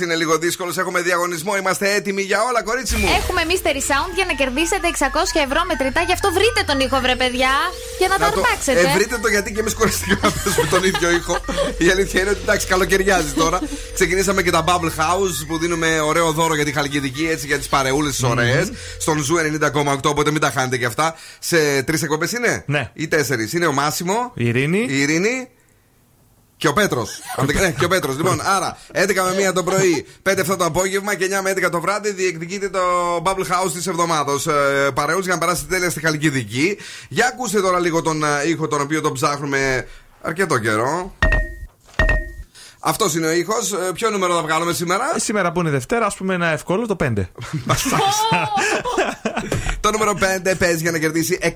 είναι 0.00 0.14
λίγο 0.14 0.38
δύσκολος. 0.38 0.76
Έχουμε 0.78 1.00
διαγωνισμό. 1.00 1.56
Είμαστε 1.56 1.94
έτοιμοι 1.94 2.22
για 2.22 2.38
όλα, 2.48 2.62
κορίτσι 2.62 2.96
μου. 2.96 3.08
Έχουμε 3.20 3.42
mystery 3.50 3.82
sound 3.90 4.12
για 4.14 4.24
να 4.24 4.32
κερδίσετε 4.32 4.86
600 4.98 5.40
ευρώ 5.46 5.60
μετρητά. 5.70 6.00
Γι' 6.08 6.12
αυτό 6.12 6.32
βρείτε 6.32 6.60
τον 6.66 6.80
ήχο, 6.80 7.00
βρε 7.00 7.16
παιδιά, 7.16 7.52
για 7.98 8.08
να, 8.08 8.16
το 8.18 8.24
αρπάξετε. 8.24 8.80
Ε, 8.80 8.92
βρείτε 8.96 9.18
το 9.18 9.28
γιατί 9.28 9.52
και 9.52 9.60
εμείς 9.60 9.74
κουραστήκαμε 9.74 10.20
να 10.22 10.30
παίζουμε 10.42 10.66
τον 10.70 10.84
ίδιο 10.84 11.10
ήχο. 11.10 11.34
Η 11.78 11.88
αλήθεια 11.90 12.20
είναι 12.20 12.30
ότι 12.30 12.40
εντάξει, 12.42 12.66
καλοκαιριάζει 12.66 13.32
τώρα. 13.32 13.58
Ξεκινήσαμε 13.94 14.42
και 14.42 14.50
τα 14.50 14.64
Bubble 14.68 14.92
House 15.02 15.36
που 15.48 15.58
δίνουμε 15.58 16.00
ωραίο 16.00 16.32
δώρο 16.32 16.54
για 16.54 16.64
τη 16.64 16.72
Χαλκιδική, 16.72 17.28
έτσι 17.30 17.46
για 17.46 17.58
τις 17.58 17.68
παρεούλες 17.68 18.12
τις 18.12 18.22
ωραίες. 18.22 18.70
Στον 18.98 19.18
Zoo 19.22 19.36
90,8, 19.36 19.98
οπότε 20.04 20.30
μην 20.30 20.40
τα 20.40 20.50
χάνετε 20.50 20.76
και 20.76 20.84
αυτά. 20.86 21.14
Σε 21.38 21.82
τρεις 21.82 22.02
εκπομπές 22.02 22.32
είναι; 22.32 22.62
Ναι. 22.66 22.90
Ή 22.94 23.08
τέσσερις. 23.08 23.52
Είναι 23.52 23.66
ο 23.66 23.72
Μάσιμο, 23.72 24.32
Η 24.34 24.46
Ειρήνη. 24.46 24.86
η 24.88 25.00
Ειρήνη. 25.00 25.48
Και 26.58 26.68
ο 26.68 26.72
Πέτρος. 26.72 27.20
ναι, 27.60 27.70
και 27.70 27.84
ο 27.84 27.88
Πέτρος. 27.88 28.16
Λοιπόν, 28.16 28.40
άρα 28.44 28.78
11 28.92 29.34
με 29.36 29.48
1 29.48 29.52
το 29.52 29.62
πρωί, 29.62 30.06
5 30.22 30.38
7 30.52 30.56
το 30.58 30.64
απόγευμα 30.64 31.14
και 31.14 31.24
9 31.24 31.42
με 31.42 31.50
11 31.50 31.70
το 31.70 31.80
βράδυ 31.80 32.12
διεκδικείτε 32.12 32.68
το 32.68 32.80
Bubble 33.24 33.46
House 33.52 33.72
της 33.72 33.86
εβδομάδα. 33.86 34.32
Ε, 34.86 34.90
Παρεούς 34.90 35.24
για 35.24 35.34
να 35.34 35.40
περάσετε 35.40 35.74
τέλεια 35.74 35.90
στη 35.90 36.00
Χαλκιδική. 36.00 36.78
Για 37.08 37.26
ακούστε 37.26 37.60
τώρα 37.60 37.78
λίγο 37.78 38.02
τον 38.02 38.24
ε, 38.24 38.48
ήχο 38.48 38.68
τον 38.68 38.80
οποίο 38.80 39.00
τον 39.00 39.12
ψάχνουμε 39.12 39.86
αρκετό 40.22 40.58
καιρό. 40.58 41.14
Αυτός 42.80 43.14
είναι 43.14 43.26
ο 43.26 43.32
ήχος. 43.32 43.74
Ποιο 43.94 44.10
νούμερο 44.10 44.34
θα 44.34 44.42
βγάλουμε 44.42 44.72
σήμερα; 44.72 45.04
Ε, 45.16 45.18
Σήμερα 45.18 45.52
που 45.52 45.60
είναι 45.60 45.70
Δευτέρα, 45.70 46.06
ας 46.06 46.16
πούμε 46.16 46.34
ένα 46.34 46.46
εύκολο 46.46 46.86
το 46.86 46.96
5. 47.04 47.12
Το 49.80 49.90
νούμερο 49.90 50.12
5 50.52 50.54
παίζει 50.58 50.82
για 50.82 50.90
να 50.90 50.98
κερδίσει 50.98 51.38
600 51.42 51.50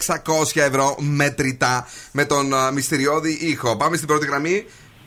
ευρώ 0.54 0.96
μετρητά 0.98 1.88
με 2.12 2.24
τον 2.24 2.54
α, 2.54 2.70
μυστηριώδη 2.70 3.38
ήχο. 3.40 3.76
Πάμε 3.76 3.96
στην 3.96 4.08
πρώτη 4.08 4.26
γραμμή. 4.26 4.64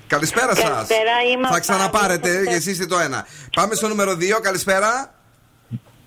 Καλησπέρα 0.08 0.56
σας. 0.56 0.64
Καλησπέρα, 0.64 1.12
είμαι 1.34 1.48
ο 1.48 1.52
Θα 1.52 1.60
ξαναπάρετε 1.60 2.30
Παύλος. 2.30 2.48
και 2.48 2.54
εσείς 2.56 2.72
είστε 2.72 2.86
το 2.86 3.00
ένα. 3.00 3.26
Πάμε 3.56 3.76
στο 3.76 3.88
νούμερο 3.88 4.16
2. 4.16 4.40
Καλησπέρα. 4.42 5.14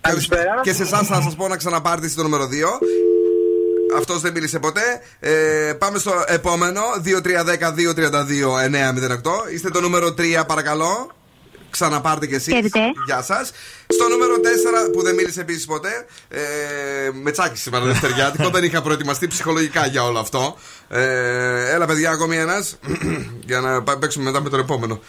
Καλησπέρα. 0.00 0.60
Και 0.62 0.72
σε 0.72 0.82
εσάς 0.82 1.06
θα 1.06 1.20
σας 1.22 1.34
πω 1.34 1.48
να 1.48 1.56
ξαναπάρετε 1.56 2.08
στο 2.08 2.22
νούμερο 2.22 2.46
2. 2.46 2.80
Αυτός 3.98 4.20
δεν 4.20 4.32
μίλησε 4.32 4.58
ποτέ. 4.58 5.00
Ε, 5.20 5.72
πάμε 5.78 5.98
στο 5.98 6.12
επόμενο. 6.26 6.80
2310-232-908. 7.04 9.48
Είστε 9.52 9.70
το 9.70 9.80
νούμερο 9.80 10.14
3, 10.18 10.44
παρακαλώ. 10.46 11.10
Ξαναπάρτε 11.70 12.26
κι 12.26 12.34
εσείς. 12.34 12.54
Χαίρετε. 12.54 12.78
Γεια 13.06 13.22
σας. 13.22 13.50
Στο 13.88 14.08
νούμερο 14.08 14.34
4 14.40 14.90
που 14.92 15.02
δεν 15.02 15.14
μίλησε 15.14 15.40
επίσης 15.40 15.64
ποτέ. 15.66 16.06
Ε, 16.28 16.40
με 17.22 17.30
τσάκι 17.30 17.58
σήμερα 17.58 17.84
Δευτεριάτικο. 17.84 18.50
δεν 18.50 18.64
είχα 18.64 18.82
προετοιμαστεί 18.82 19.26
ψυχολογικά 19.26 19.86
για 19.86 20.04
όλο 20.04 20.18
αυτό. 20.18 20.56
Ε, 20.88 21.70
έλα, 21.74 21.86
παιδιά, 21.86 22.10
ακόμη 22.10 22.36
ένας. 22.36 22.78
για 23.48 23.60
να 23.60 23.82
πά- 23.82 23.98
παίξουμε 23.98 24.24
μετά 24.24 24.40
με 24.42 24.48
τον 24.48 24.60
επόμενο. 24.60 25.00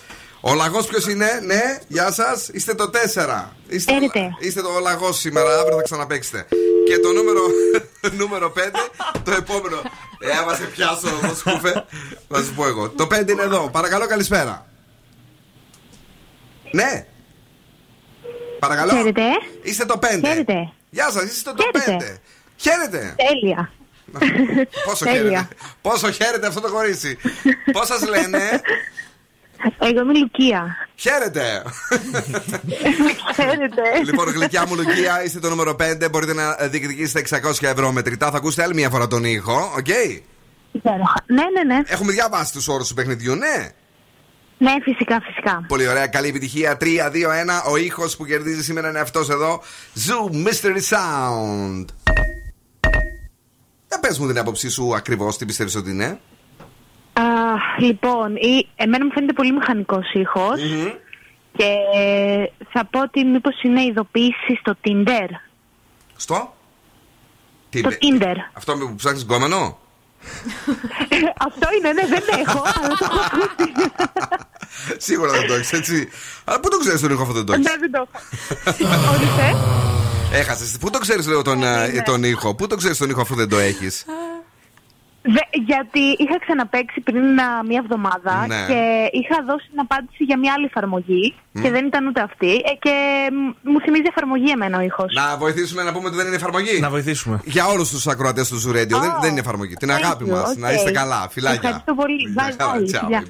Ο 0.41 0.53
λαγός 0.53 0.85
ποιος 0.85 1.07
είναι, 1.07 1.27
ναι, 1.45 1.61
γεια 1.87 2.11
σας. 2.11 2.49
Είστε 2.53 2.73
το 2.73 2.89
4. 2.89 3.53
Είστε, 3.67 3.91
Χαίρετε. 3.93 4.29
είστε 4.39 4.61
το 4.61 4.69
λαγός 4.81 5.17
σήμερα, 5.19 5.59
αύριο 5.59 5.75
θα 5.75 5.81
ξαναπέξετε. 5.83 6.45
Και 6.87 6.97
το 6.99 7.11
νούμερο, 7.11 7.41
νούμερο 8.21 8.53
5, 8.55 8.59
το 9.23 9.31
επόμενο. 9.31 9.81
Ε, 10.19 10.31
άμα 10.41 10.53
σε 10.55 10.63
πιάσω, 10.63 11.07
το 11.27 11.35
σκούφε, 11.35 11.85
θα 12.29 12.43
σου 12.43 12.53
πω 12.55 12.67
εγώ. 12.67 12.89
Το 12.89 13.07
5 13.11 13.29
είναι 13.31 13.41
εδώ. 13.43 13.69
Παρακαλώ, 13.71 14.07
καλησπέρα. 14.07 14.68
Ναι. 16.71 17.05
Παρακαλώ. 18.59 18.91
Χαίρετε. 18.91 19.21
Είστε 19.61 19.85
το 19.85 19.99
5. 20.01 20.05
Χαίρετε. 20.27 20.71
Γεια 20.89 21.09
σας, 21.11 21.23
είστε 21.23 21.51
το 21.53 21.63
Χαίρετε. 21.63 22.17
5. 22.17 22.19
Χαίρετε. 22.55 23.15
Τέλεια. 23.29 23.71
Πόσο 24.85 25.05
Τέλεια. 25.05 25.21
χαίρετε. 25.21 25.47
Πόσο 25.81 26.11
χαίρετε 26.11 26.47
αυτό 26.47 26.61
το 26.61 26.69
κορίτσι. 26.71 27.17
Πώς 27.71 27.87
σας 27.87 28.07
λένε; 28.07 28.61
Εγώ 29.79 30.01
είμαι 30.01 30.17
Λουκία. 30.17 30.75
Χαίρετε. 30.95 31.63
Χαίρετε. 33.35 33.81
λοιπόν, 34.05 34.29
γλυκιά 34.29 34.65
μου 34.67 34.75
Λουκία, 34.75 35.23
είστε 35.23 35.39
το 35.39 35.49
νούμερο 35.49 35.75
5. 35.79 36.09
Μπορείτε 36.11 36.33
να 36.33 36.55
διεκδικήσετε 36.55 37.39
600 37.61 37.67
ευρώ 37.67 37.91
μετρητά. 37.91 38.31
Θα 38.31 38.37
ακούσετε 38.37 38.63
άλλη 38.63 38.73
μια 38.73 38.89
φορά 38.89 39.07
τον 39.07 39.23
ήχο. 39.23 39.73
Οκ; 39.77 39.87
Υπέροχα. 40.71 41.23
Ναι, 41.25 41.43
ναι, 41.43 41.75
ναι. 41.75 41.81
Έχουμε 41.85 42.11
διαβάσει 42.11 42.53
τους 42.53 42.67
όρους 42.67 42.87
του 42.87 42.93
παιχνιδιού, 42.93 43.35
ναι. 43.35 43.69
Ναι, 44.61 44.71
φυσικά, 44.81 45.21
φυσικά. 45.21 45.65
Πολύ 45.67 45.87
ωραία, 45.87 46.07
καλή 46.07 46.27
επιτυχία. 46.27 46.77
3, 46.77 46.83
2, 47.11 47.29
1. 47.29 47.71
Ο 47.71 47.77
ήχος 47.77 48.17
που 48.17 48.25
κερδίζει 48.25 48.63
σήμερα 48.63 48.89
είναι 48.89 48.99
αυτός 48.99 49.29
εδώ. 49.29 49.61
Zoo 49.95 50.33
Mystery 50.35 50.81
Sound. 50.89 51.85
Για 53.87 53.99
πες 53.99 54.19
μου 54.19 54.27
την 54.27 54.39
άποψή 54.39 54.69
σου 54.69 54.95
ακριβώς, 54.95 55.37
τι 55.37 55.45
πιστεύεις 55.45 55.75
ότι 55.75 55.89
είναι; 55.89 56.19
Α, 57.13 57.23
λοιπόν, 57.79 58.35
η, 58.35 58.67
εμένα 58.75 59.05
μου 59.05 59.11
φαίνεται 59.11 59.33
πολύ 59.33 59.51
μηχανικός 59.53 60.13
ήχος 60.13 60.59
και 61.57 61.73
θα 62.71 62.85
πω 62.85 63.01
ότι 63.01 63.23
μήπως 63.25 63.61
είναι 63.63 63.81
ειδοποίηση 63.83 64.55
στο 64.59 64.75
Tinder. 64.85 65.27
Στο; 66.15 66.53
Τι 67.69 67.81
Το 67.81 67.89
λέ- 67.89 67.99
Tinder. 68.01 68.35
Αυτό 68.53 68.73
που 68.77 68.95
ψάχνεις 68.95 69.23
γκόμενο; 69.23 69.79
Αυτό 71.47 71.67
είναι, 71.77 71.91
ναι, 71.93 72.05
δεν 72.07 72.23
έχω, 72.45 72.61
αλλά 72.65 72.87
το 72.87 73.07
έχω 73.11 73.19
ακούσει. 73.25 73.91
Σίγουρα 74.97 75.31
δεν 75.31 75.47
το 75.47 75.53
έχεις, 75.53 75.71
έτσι. 75.71 76.09
Αλλά 76.43 76.59
πού 76.59 76.69
το 76.69 76.77
ξέρεις 76.77 77.01
τον 77.01 77.11
ήχο 77.11 77.21
αυτό 77.21 77.33
δεν 77.33 77.45
το 77.45 77.53
έχει. 77.53 77.61
Ναι, 77.61 77.71
δεν 77.79 77.91
το 77.91 78.07
έχω. 78.11 79.13
Όρισε. 79.13 79.55
Έχασες. 80.31 80.77
Πού 80.79 80.89
το 80.89 80.99
ξέρεις, 80.99 81.27
λέω, 81.27 81.41
τον, 81.41 81.57
Ναι, 81.57 81.83
ε, 81.83 81.87
ναι. 81.87 82.01
τον 82.01 82.23
ήχο; 82.23 82.55
Πού 82.55 82.67
το 82.67 82.75
ξέρεις 82.75 82.97
τον 82.97 83.09
ήχο 83.09 83.21
αφού 83.21 83.35
δεν 83.35 83.49
το 83.49 83.57
έχεις; 83.57 84.05
Δε- 85.21 85.49
γιατί 85.65 85.99
είχα 85.99 86.39
ξαναπέξει 86.39 87.01
πριν 87.01 87.39
α, 87.39 87.63
μία 87.69 87.79
εβδομάδα 87.83 88.45
Ναι. 88.47 88.55
και 88.67 89.09
είχα 89.19 89.43
δώσει 89.49 89.67
την 89.71 89.79
απάντηση 89.79 90.23
για 90.23 90.37
μία 90.37 90.53
άλλη 90.55 90.65
εφαρμογή 90.65 91.35
και 91.61 91.69
δεν 91.71 91.85
ήταν 91.85 92.07
ούτε 92.07 92.21
αυτή 92.21 92.51
ε, 92.51 92.73
και 92.79 92.93
μ, 93.31 93.69
μου 93.71 93.79
θυμίζει 93.81 94.03
εφαρμογή 94.07 94.49
εμένα 94.51 94.77
ο 94.77 94.81
ήχος. 94.81 95.13
Να 95.13 95.37
βοηθήσουμε 95.37 95.83
να 95.83 95.91
πούμε 95.93 96.07
ότι 96.07 96.15
δεν 96.15 96.25
είναι 96.27 96.35
εφαρμογή; 96.35 96.79
Να 96.79 96.89
βοηθήσουμε. 96.89 97.39
Για 97.45 97.65
όλους 97.67 97.89
τους 97.89 98.07
ακροατές 98.07 98.47
του 98.49 98.57
Zoo 98.63 98.69
Radio. 98.75 98.97
δεν, 99.03 99.11
Oh. 99.17 99.21
δεν 99.21 99.31
είναι 99.31 99.39
εφαρμογή. 99.39 99.73
Την 99.73 99.89
Thank 99.89 99.93
αγάπη 100.03 100.23
you, 100.27 100.31
μας. 100.31 100.49
okay. 100.53 100.57
Να 100.57 100.71
είστε 100.71 100.91
καλά. 100.91 101.27
Φιλάκια. 101.31 101.59
Ευχαριστώ 101.63 101.93
πολύ. 101.93 102.15
Γεια 102.15 102.47
Bye, 102.49 102.53
χαρά, 102.57 103.19
bye. 103.23 103.29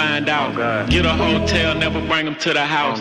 Find 0.00 0.26
out. 0.38 0.52
Get 0.94 1.04
a 1.12 1.14
hotel, 1.24 1.68
never 1.84 2.00
bring 2.10 2.24
them 2.28 2.36
to 2.44 2.50
the 2.58 2.66
house. 2.76 3.00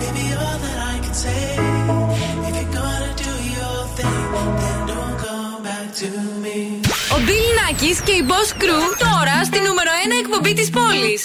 Baby, 0.00 0.24
all 0.44 0.58
that 0.64 0.78
I 0.92 0.96
can 1.04 1.14
say. 1.24 1.42
If 2.48 2.54
you're 2.58 2.72
gonna 2.78 3.12
do 3.26 3.32
your 3.56 3.78
thing, 3.96 4.22
then 4.62 4.78
don't 4.92 5.16
come 5.24 5.58
back 5.68 5.86
to 6.00 6.08
me. 6.44 6.58
Ο 7.14 7.16
Bill 7.26 7.48
Nackis 7.58 7.98
και 8.06 8.14
η 8.20 8.22
Boss 8.30 8.50
Crew 8.62 8.86
τώρα 9.06 9.36
στη 9.44 9.58
νούμερο 9.66 9.90
1 10.04 10.12
εκπομπή 10.22 10.52
της 10.52 10.70
πόλης. 10.70 11.22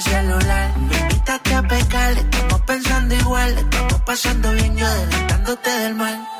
El 0.00 0.12
celular. 0.12 0.78
Me 0.78 0.98
invitaste 0.98 1.54
a 1.54 1.62
pecar, 1.62 2.12
estamos 2.12 2.60
pensando 2.62 3.14
igual. 3.14 3.58
Estamos 3.58 4.00
pasando 4.02 4.52
bien, 4.52 4.76
yo 4.76 4.86
adelantándote 4.86 5.70
del 5.70 5.94
mal. 5.94 6.39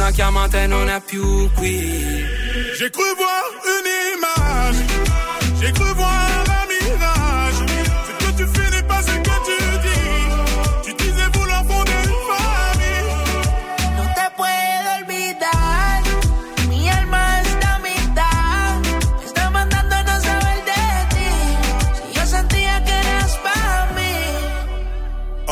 Una 0.00 0.12
chiamata 0.12 0.62
e 0.62 0.66
non 0.66 0.88
è 0.88 0.98
più 1.04 1.50
qui. 1.56 2.24
J'ai 2.78 2.90
cru 2.90 3.04
voir 3.18 3.44
une 3.74 3.90
image, 4.14 4.78
j'ai 5.60 5.72
cru 5.72 5.92
voir 5.94 6.29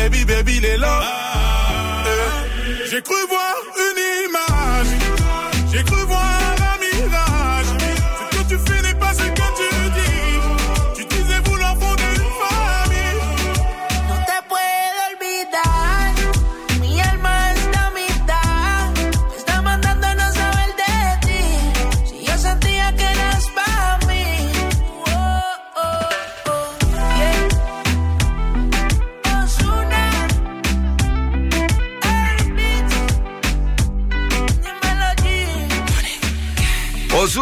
Baby, 0.00 0.24
baby, 0.24 0.60
les 0.60 0.78
là. 0.78 0.98
Euh, 2.06 2.86
J'ai 2.90 3.02
cru 3.02 3.14
voir 3.28 3.54
une 3.86 3.89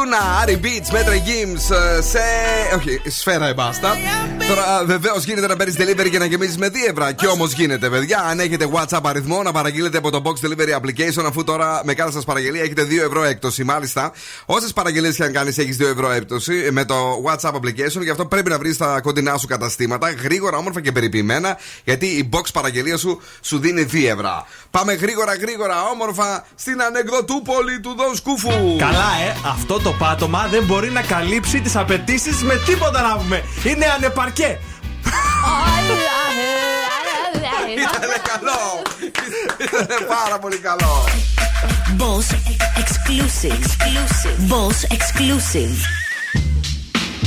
Οζούνα, 0.09 0.40
Άρι 0.40 0.61
Beats, 0.62 0.92
Μέτρα 0.92 1.14
Games 1.14 1.76
ε, 1.98 2.02
σε. 2.02 2.18
Όχι, 2.76 3.00
σφαίρα 3.11 3.46
εμπάστα. 3.46 3.96
Τώρα 4.48 4.84
βεβαίως 4.84 5.24
γίνεται 5.24 5.46
να 5.46 5.56
παίρνεις 5.56 5.76
delivery 5.78 6.11
και 6.11 6.18
να 6.18 6.24
γεμίζεις 6.24 6.59
με 6.59 6.68
2 6.68 6.72
ευρώ. 6.90 7.12
Και 7.12 7.26
όμως 7.26 7.52
γίνεται, 7.52 7.88
παιδιά. 7.88 8.24
Αν 8.30 8.40
έχετε 8.40 8.68
WhatsApp 8.72 9.00
αριθμό, 9.02 9.42
να 9.42 9.52
παραγγείλετε 9.52 9.98
από 9.98 10.11
το 10.11 10.22
Box 10.24 10.46
Delivery 10.46 10.80
Application, 10.80 11.24
αφού 11.26 11.44
τώρα 11.44 11.80
με 11.84 11.94
κάθε 11.94 12.12
σας 12.12 12.24
παραγγελία 12.24 12.62
έχετε 12.62 12.84
2 12.84 13.02
ευρώ 13.04 13.24
έκπτωση. 13.24 13.64
Μάλιστα, 13.64 14.12
όσες 14.46 14.72
παραγγελίες 14.72 15.16
και 15.16 15.22
αν 15.22 15.32
κάνεις, 15.32 15.59
έχεις 15.59 15.76
2 15.76 15.86
ευρώ 15.86 16.11
έκπτωση 16.11 16.68
με 16.70 16.84
το 16.84 17.22
WhatsApp 17.26 17.52
Application. 17.52 18.02
Γι' 18.02 18.11
αυτό 18.11 18.26
πρέπει 18.26 18.50
να 18.50 18.59
βρεις 18.59 18.76
τα 18.76 19.00
κοντινά 19.00 19.36
σου 19.36 19.46
καταστήματα 19.46 20.11
γρήγορα, 20.11 20.56
όμορφα 20.56 20.80
και 20.80 20.92
περιποιημένα, 20.92 21.56
γιατί 21.84 22.06
η 22.06 22.28
box 22.32 22.42
παραγγελία 22.52 22.96
σου 22.96 23.20
σου 23.40 23.59
δίνει 23.59 23.86
2 23.92 24.09
ευρώ. 24.09 24.46
Πάμε 24.70 24.92
γρήγορα, 24.92 25.34
γρήγορα, 25.34 25.82
όμορφα 25.92 26.46
στην 26.54 26.82
ανεκδοτούπολη 26.82 27.80
του 27.80 27.94
Δον 27.96 28.14
Σκούφου. 28.14 28.76
Καλά, 28.78 29.11
ε, 29.26 29.36
αυτό 29.44 29.80
το 29.80 29.92
πάτωμα 29.99 30.46
δεν 30.51 30.64
μπορεί 30.64 30.90
να 30.90 31.03
καλύψει 31.03 31.61
τις 31.61 31.76
απαιτήσεις 31.76 32.42
με 32.42 32.55
τίποτα 32.66 33.03
να 33.03 33.16
πούμε. 33.16 33.42
Είναι 33.64 33.86
ανεπαρκέ. 33.96 34.59
Ήτανε 37.72 38.16
καλό. 38.30 38.82
Ήτανε 39.64 40.07
πάρα 40.09 40.38
πολύ 40.38 40.59
καλό. 40.59 41.05
Boss 41.99 42.28
exclusive. 42.82 43.59
exclusive. 43.59 44.38
Boss 44.53 44.78
exclusive. 44.96 45.76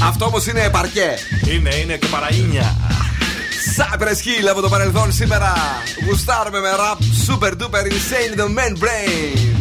Αυτό 0.03 0.25
όμως 0.25 0.47
είναι 0.47 0.61
επαρκέ. 0.61 1.17
Είναι, 1.47 1.75
είναι 1.75 1.97
και 1.97 2.07
παραΐνια. 2.07 2.75
Cypress 3.77 4.43
Hill 4.43 4.47
από 4.49 4.61
το 4.61 4.69
παρελθόν 4.69 5.11
σήμερα. 5.11 5.53
Γουστάρουμε 6.07 6.59
με 6.59 6.69
rap 6.75 6.97
super 7.27 7.51
duper 7.51 7.85
insane 7.85 8.39
the 8.39 8.47
man 8.47 8.83
brain. 8.83 9.60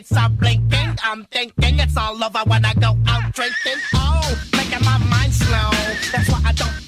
Lights 0.00 0.12
are 0.16 0.30
blinking. 0.30 0.98
I'm 1.02 1.24
thinking 1.26 1.78
it's 1.78 1.96
all 1.96 2.22
over 2.22 2.40
when 2.46 2.64
I 2.64 2.74
go 2.74 2.96
out 3.06 3.32
drinking. 3.34 3.82
Oh, 3.94 4.42
making 4.56 4.84
my 4.84 4.98
mind 4.98 5.32
slow. 5.32 5.70
That's 6.12 6.28
why 6.30 6.40
I 6.44 6.52
don't 6.52 6.79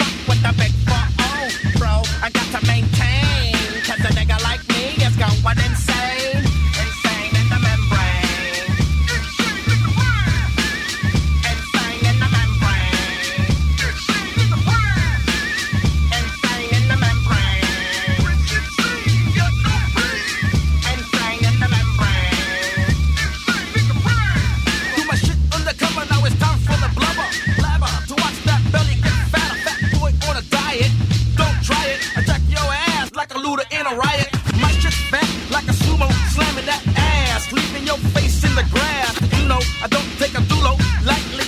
riot. 33.96 34.28
My 34.60 34.70
shit's 34.80 34.96
fat 35.10 35.28
like 35.50 35.64
a 35.64 35.74
sumo, 35.84 36.08
slamming 36.34 36.66
that 36.66 36.82
ass. 36.96 37.52
Leaving 37.52 37.86
your 37.86 37.98
face 38.14 38.44
in 38.44 38.54
the 38.54 38.64
grass. 38.70 39.14
You 39.38 39.48
know, 39.48 39.60
I 39.82 39.88
don't 39.88 40.10
take 40.18 40.34
a 40.34 40.42
dulo 40.48 40.78
lightly. 41.04 41.41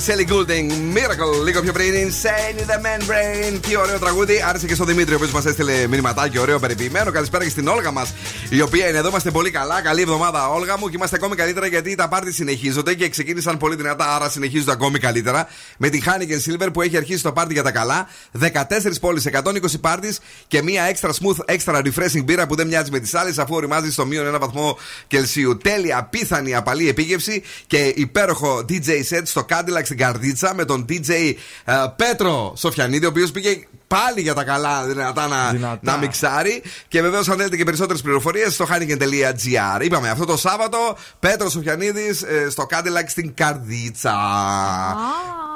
Calvin 0.00 0.06
Harris, 0.06 0.08
Ellie 0.08 0.26
Goulding, 0.26 0.96
Miracle. 0.96 1.44
Λίγο 1.44 1.60
πιο 1.60 1.72
πριν, 1.72 1.92
Insane 1.94 2.60
in 2.60 2.66
the 2.70 2.78
Membrane. 2.86 3.60
Τι 3.68 3.76
ωραίο 3.76 3.98
τραγούδι. 3.98 4.44
Άρεσε 4.48 4.66
και 4.66 4.74
στο 4.74 4.84
Δημήτρη, 4.84 5.14
ο 5.14 5.16
οποίο 5.16 5.30
μας 5.32 5.44
έστειλε 5.44 5.86
μηνυματάκι, 5.86 6.38
ωραίο 6.38 6.58
περιποιημένο. 6.58 7.10
Καλησπέρα 7.10 7.44
και 7.44 7.50
στην 7.50 7.68
Όλγα 7.68 7.90
μας, 7.90 8.14
η 8.50 8.60
οποία 8.60 8.88
είναι 8.88 8.98
εδώ. 8.98 9.08
Είμαστε 9.08 9.30
πολύ 9.30 9.50
καλά. 9.50 9.80
Καλή 9.80 10.00
εβδομάδα, 10.00 10.48
Όλγα 10.48 10.78
μου. 10.78 10.88
Και 10.88 10.96
είμαστε 10.96 11.16
ακόμη 11.16 11.36
καλύτερα 11.36 11.66
γιατί 11.66 11.94
τα 11.94 12.08
πάρτι 12.08 12.32
συνεχίζονται 12.32 12.94
και 12.94 13.08
ξεκίνησαν 13.08 13.56
πολύ 13.56 13.76
δυνατά, 13.76 14.14
άρα 14.14 14.28
συνεχίζονται 14.28 14.72
ακόμη 14.72 14.98
καλύτερα. 14.98 15.48
Με 15.78 15.88
τη 15.88 16.00
Heineken 16.06 16.50
Silver 16.50 16.68
που 16.72 16.82
έχει 16.82 16.96
αρχίσει 16.96 17.22
το 17.22 17.32
πάρτι 17.32 17.52
για 17.52 17.62
τα 17.62 17.70
καλά. 17.70 18.08
14 18.40 18.46
πόλεις, 19.00 19.26
120 19.32 19.80
πάρτις 19.80 20.20
και 20.46 20.62
μία 20.62 20.94
extra 20.94 21.08
smooth, 21.08 21.56
extra 21.56 21.82
refreshing 21.84 22.24
μπύρα 22.24 22.46
που 22.46 22.54
δεν 22.54 22.66
μοιάζει 22.66 22.90
με 22.90 22.98
τις 22.98 23.14
άλλες 23.14 23.38
αφού 23.38 23.54
οριμάζει 23.54 23.92
στο 23.92 24.06
μείον 24.06 24.26
ένα 24.26 24.38
βαθμό 24.38 24.78
Κελσίου. 25.06 25.56
Τέλεια, 25.56 25.98
απίθανη, 25.98 26.54
απαλή 26.54 26.88
επίγευση 26.88 27.42
και 27.66 27.92
υπέροχο 27.96 28.64
DJ 28.68 28.88
set 29.10 29.22
στο 29.24 29.46
Cadillac 29.48 29.82
στην 29.84 29.96
Καρδίτσα 29.96 30.54
με 30.54 30.64
τον 30.64 30.84
DJ 30.88 31.08
ε, 31.64 31.72
Πέτρο 31.96 32.52
Σοφιανίδη, 32.56 33.04
ο 33.04 33.08
οποίος 33.08 33.30
πήγε 33.30 33.66
πάλι 33.94 34.20
για 34.20 34.34
τα 34.34 34.44
καλά 34.44 34.84
δυνατά 34.84 35.26
να, 35.26 35.50
Δυνατά. 35.50 35.78
να 35.82 35.96
μιξάρει. 35.96 36.62
Και 36.88 37.02
βεβαίως, 37.02 37.28
αν 37.28 37.36
θέλετε 37.36 37.56
και 37.56 37.64
περισσότερες 37.64 38.02
πληροφορίες, 38.02 38.54
στο 38.54 38.66
heineken.gr. 38.70 39.80
Είπαμε 39.80 40.08
αυτό 40.08 40.24
το 40.24 40.36
Σάββατο, 40.36 40.96
Πέτρος 41.20 41.52
Σοφιανίδης 41.52 42.24
στο 42.50 42.66
Cadillac 42.70 43.04
στην 43.06 43.34
Καρδίτσα. 43.34 44.16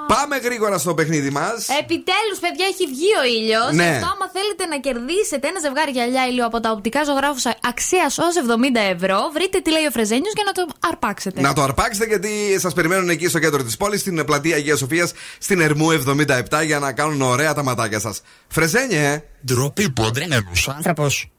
Πάμε 0.06 0.36
γρήγορα 0.36 0.78
στο 0.78 0.94
παιχνίδι 0.94 1.30
μας. 1.30 1.68
Επιτέλους, 1.82 2.38
παιδιά, 2.40 2.66
έχει 2.72 2.86
βγει 2.86 3.10
ο 3.22 3.24
ήλιος. 3.38 3.70
Ναι. 3.72 3.82
Γι' 3.82 3.90
αυτό, 3.90 4.06
άμα 4.14 4.26
θέλετε 4.36 4.64
να 4.72 4.78
κερδίσετε 4.86 5.48
ένα 5.48 5.60
ζευγάρι 5.60 5.90
γυαλιά 5.90 6.26
ήλιο 6.26 6.46
από 6.46 6.60
τα 6.60 6.70
οπτικά 6.70 7.04
ζωγράφου 7.04 7.40
αξίας 7.70 8.18
ως 8.18 8.34
70 8.36 8.80
ευρώ, 8.94 9.18
βρείτε 9.34 9.58
τι 9.60 9.70
λέει 9.70 9.86
ο 9.86 9.90
Φρεζένιος 9.90 10.32
για 10.38 10.44
να 10.46 10.52
το 10.52 10.62
αρπάξετε. 10.90 11.40
Να 11.40 11.52
το 11.52 11.62
αρπάξετε 11.62 12.06
γιατί 12.06 12.30
σας 12.64 12.72
περιμένουν 12.72 13.08
εκεί 13.08 13.28
στο 13.28 13.38
κέντρο 13.38 13.62
της 13.62 13.76
πόλης, 13.76 14.00
στην 14.00 14.24
πλατεία 14.24 14.56
Αγίας 14.56 14.78
Σοφίας, 14.78 15.12
στην 15.38 15.60
Ερμού 15.60 15.90
77 15.90 16.64
για 16.64 16.78
να 16.78 16.92
κάνουν 16.92 17.22
ωραία 17.22 17.54
τα 17.54 17.62
ματάκια 17.62 18.00
σας. 18.00 18.22
Φρεζένιε, 18.48 19.12
ε. 19.12 19.24
Ντροπή 19.44 19.90
που 19.90 20.12
δεν 20.12 20.22
είναι 20.22 20.42
άνθρωπος. 20.76 21.30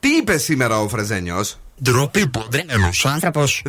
τι 0.00 0.08
είπε 0.08 0.38
σήμερα 0.38 0.80
ο 0.80 0.88
Φρεζένιος; 0.88 1.58
Ντροπή 1.82 2.28
που 2.28 2.44
δεν 2.48 2.60
είναι 2.60 2.90
άνθρωπος. 3.04 3.62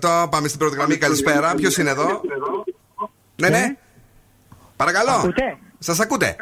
2-3-10-2-32-9-08. 0.00 0.26
Πάμε 0.30 0.48
στην 0.48 0.58
πρώτη 0.58 0.76
γραμμή. 0.76 0.96
Καλησπέρα. 0.96 1.54
Ποιος 1.54 1.76
είναι 1.76 1.90
εδώ; 1.90 2.20
Ναι, 3.36 3.48
ναι. 3.48 3.76
Παρακαλώ. 4.76 5.10
Ακούτε; 5.10 5.58
Σας 5.78 6.00
ακούτε. 6.00 6.36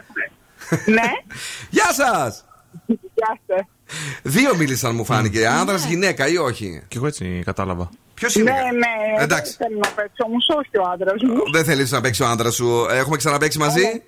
Ναι. 0.87 1.03
Γεια 1.71 1.93
σας. 1.93 2.45
Γεια 2.87 3.39
σας. 3.47 3.67
Δύο 4.23 4.57
μίλησαν, 4.57 4.95
μου 4.95 5.05
φάνηκε. 5.05 5.47
Άντρα, 5.47 5.77
γυναίκα 5.77 6.29
ή 6.29 6.37
όχι; 6.37 6.83
Κι 6.89 6.97
εγώ 6.97 7.07
έτσι 7.07 7.43
κατάλαβα. 7.45 7.91
Ποιος 8.15 8.35
είναι; 8.35 8.51
Ναι, 8.51 8.59
ναι. 8.59 9.23
Εντάξει. 9.23 9.57
Δεν 9.59 9.69
θέλω 9.69 9.81
να 9.83 9.89
παίξω 9.89 10.25
όμως, 10.27 10.47
όχι 10.49 10.79
ο 10.79 10.91
άντρας 10.93 11.23
μου. 11.23 11.53
Δεν 11.53 11.65
θέλεις 11.65 11.91
να 11.91 12.01
παίξεις 12.01 12.25
ο 12.27 12.29
άντρας 12.29 12.55
σου. 12.55 12.87
Έχουμε 12.91 13.17
ξαναπέξει 13.17 13.59
μαζί; 13.59 14.03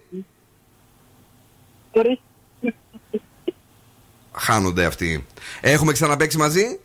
Τρεις. 1.93 2.19
Χάνονται 4.33 4.85
αυτοί. 4.85 5.27
Έχουμε 5.61 5.93
ξαναπέξει 5.93 6.37
μαζί; 6.37 6.79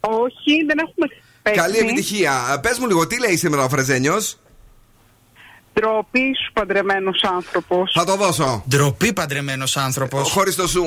Όχι, 0.00 0.64
δεν 0.66 0.78
έχουμε 0.78 1.06
παίξει. 1.42 1.60
Καλή 1.60 1.78
επιτυχία. 1.78 2.60
Πες 2.62 2.78
μου 2.78 2.86
λίγο, 2.86 3.06
τι 3.06 3.20
λέει 3.20 3.36
σήμερα 3.36 3.64
ο 3.64 3.68
Φρεζένιος; 3.68 4.38
Ντροπή 5.74 6.34
σου 6.44 6.52
παντρεμένος 6.52 7.22
άνθρωπος. 7.22 7.92
Θα 7.94 8.04
το 8.04 8.16
δώσω. 8.16 8.64
Ντροπή 8.68 9.12
παντρεμένος 9.12 9.76
άνθρωπος. 9.76 10.30
Χωρίς 10.30 10.56
το 10.56 10.66
σου. 10.68 10.84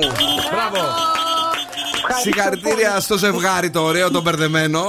Μπράβο. 0.52 0.88
Συγχαρητήρια 2.22 3.00
στο 3.00 3.18
ζευγάρι 3.18 3.70
το 3.70 3.82
ωραίο, 3.82 4.10
το 4.10 4.20
μπερδεμένο. 4.22 4.84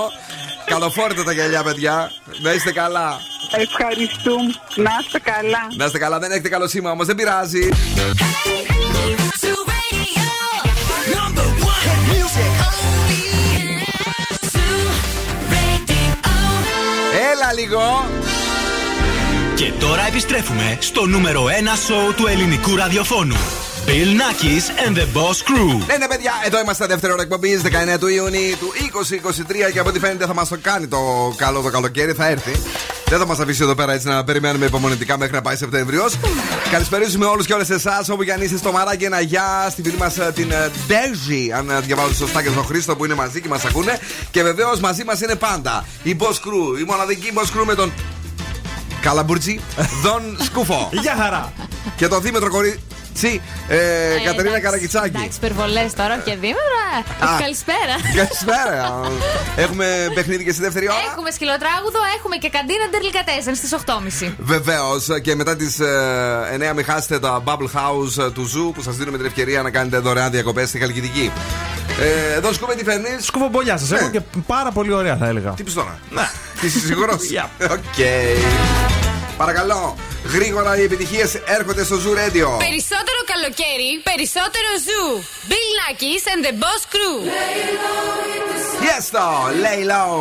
Καλοφόρετε 0.71 1.23
τα 1.23 1.31
γυαλιά, 1.31 1.63
παιδιά. 1.63 2.11
Να 2.41 2.53
είστε 2.53 2.71
καλά. 2.71 3.19
Ευχαριστούμε. 3.51 4.53
Να 4.75 4.91
είστε 5.01 5.19
καλά. 5.19 5.67
Να 5.75 5.85
είστε 5.85 5.97
καλά, 5.97 6.19
δεν 6.19 6.31
έχετε 6.31 6.49
καλό 6.49 6.67
σήμα 6.67 6.91
όμως, 6.91 7.05
δεν 7.05 7.15
πειράζει. 7.15 7.69
Έλα 17.31 17.53
λίγο. 17.53 18.09
Και 19.55 19.71
τώρα 19.79 20.07
επιστρέφουμε 20.07 20.77
στο 20.79 21.05
νούμερο 21.05 21.43
1 21.45 21.47
σοου 21.85 22.13
του 22.15 22.27
ελληνικού 22.27 22.75
ραδιοφώνου. 22.75 23.37
Bill 23.87 24.11
Nackis 24.21 24.65
and 24.85 24.95
the 24.95 25.07
Boss 25.17 25.37
Crew. 25.47 25.85
Ναι, 25.87 25.97
ναι, 25.97 26.07
παιδιά, 26.07 26.31
εδώ 26.45 26.59
είμαστε 26.59 26.85
δεύτερη 26.85 27.13
ώρα 27.13 27.21
εκπομπής 27.21 27.61
19 27.95 27.99
του 27.99 28.07
Ιουνίου 28.07 28.57
του 28.59 28.73
2023 29.69 29.71
και 29.73 29.79
από 29.79 29.89
ό,τι 29.89 29.99
φαίνεται 29.99 30.25
θα 30.25 30.33
μας 30.33 30.47
το 30.47 30.57
κάνει 30.61 30.87
το 30.87 31.33
καλό 31.35 31.61
το 31.61 31.69
καλοκαίρι, 31.69 32.13
θα 32.13 32.27
έρθει. 32.27 32.51
Δεν 33.05 33.19
θα 33.19 33.25
μας 33.25 33.39
αφήσει 33.39 33.63
εδώ 33.63 33.75
πέρα 33.75 33.93
έτσι 33.93 34.07
να 34.07 34.23
περιμένουμε 34.23 34.65
υπομονετικά 34.65 35.17
μέχρι 35.17 35.33
να 35.33 35.41
πάει 35.41 35.55
Σεπτέμβριος. 35.55 36.17
Καλησπερίζουμε 36.71 37.25
όλους 37.25 37.45
και 37.45 37.53
όλες 37.53 37.69
εσάς 37.69 38.09
όπου 38.09 38.23
και 38.23 38.33
αν 38.33 38.41
είστε 38.41 38.57
στο 38.57 38.71
μαράκι 38.71 39.03
ένα 39.03 39.19
γεια 39.19 39.67
στην 39.69 39.83
φίλη 39.83 39.97
μας 39.97 40.17
την 40.33 40.51
ε, 40.51 40.71
Ντέζη, 40.87 41.51
αν 41.51 41.69
ε, 41.69 41.79
διαβάζω 41.79 42.13
σωστά 42.13 42.43
και 42.43 42.49
στον 42.49 42.65
Χρήστο 42.65 42.95
που 42.95 43.05
είναι 43.05 43.15
μαζί 43.15 43.41
και 43.41 43.47
μας 43.47 43.65
ακούνε. 43.65 43.99
Και 44.31 44.43
βεβαίως 44.43 44.79
μαζί 44.79 45.03
μας 45.03 45.21
είναι 45.21 45.35
πάντα 45.35 45.85
η 46.03 46.15
Boss 46.19 46.33
Crew, 46.33 46.79
η 46.79 46.83
μοναδική 46.87 47.31
Boss 47.35 47.59
Crew 47.59 47.65
με 47.65 47.75
τον 47.75 47.91
Καλαμπουρτζή, 49.01 49.59
Δον 50.03 50.37
Σκούφο. 50.39 50.89
Γεια 50.91 51.15
χαρά. 51.15 51.53
Και 51.95 52.07
το 52.07 52.19
δίμετρο 52.19 52.49
κορίτσι, 53.11 53.41
ε, 53.67 53.77
Κατερίνα 54.25 54.59
Καρακιτσάκη. 54.59 55.11
Εντάξει, 55.15 55.37
υπερβολές 55.37 55.93
τώρα 55.93 56.17
και 56.17 56.35
δίμερα. 56.35 56.83
Α. 57.19 57.39
Καλησπέρα. 57.39 57.95
Καλησπέρα. 58.15 59.01
Έχουμε 59.55 59.85
παιχνίδι 60.13 60.43
και 60.43 60.51
στη 60.51 60.61
δεύτερη 60.61 60.85
ώρα. 60.89 60.97
Έχουμε 61.11 61.31
σκυλοτράγουδο, 61.31 61.99
έχουμε 62.17 62.35
και 62.35 62.49
καντίνα 62.49 62.85
ντερλικατέσεν 62.91 63.55
στις 63.55 63.71
8.30. 63.73 64.33
Βεβαίως 64.37 65.07
και 65.21 65.35
μετά 65.35 65.55
τις 65.55 65.79
ε, 65.79 66.69
9 66.71 66.75
μην 66.75 66.85
χάσετε 66.85 67.19
τα 67.19 67.43
Bubble 67.45 67.71
House 67.79 68.23
ε, 68.25 68.29
του 68.31 68.45
Zoo 68.53 68.73
που 68.73 68.81
σας 68.81 68.95
δίνουμε 68.95 69.17
την 69.17 69.25
ευκαιρία 69.25 69.61
να 69.61 69.69
κάνετε 69.69 69.97
δωρεάν 69.97 70.31
διακοπές 70.31 70.69
στη 70.69 70.79
Χαλκιδική. 70.79 71.31
Ε, 71.99 72.35
εδώ 72.37 72.53
σκούμε 72.53 72.75
τι 72.75 72.83
φέρνεις; 72.83 73.25
Σκουφομπολιά 73.25 73.77
σας. 73.77 73.91
Έχω 73.91 74.09
και 74.09 74.21
πάρα 74.47 74.71
πολύ 74.71 74.93
ωραία 74.93 75.15
θα 75.17 75.27
έλεγα. 75.27 75.51
Τι 75.51 75.63
πει 75.63 75.71
τώρα. 75.71 75.99
Ναι. 76.09 76.29
Είσαι 76.61 76.79
σίγουρο. 76.79 77.13
Οκ. 77.75 77.99
Παρακαλώ. 79.37 79.95
Γρήγορα 80.33 80.77
οι 80.77 80.83
επιτυχίε 80.83 81.25
έρχονται 81.45 81.83
στο 81.83 81.95
Zoo 81.95 82.13
Radio. 82.21 82.47
Περισσότερο 82.67 83.19
καλοκαίρι, 83.25 84.01
περισσότερο 84.03 84.69
ζου. 84.85 85.05
Bill 85.49 85.69
Nackis 85.79 86.23
and 86.33 86.41
the 86.45 86.53
Boss 86.63 86.83
Crew. 86.93 87.17
Yes, 88.87 89.03
though. 89.15 89.43
Lay 89.65 89.81
low. 89.93 90.17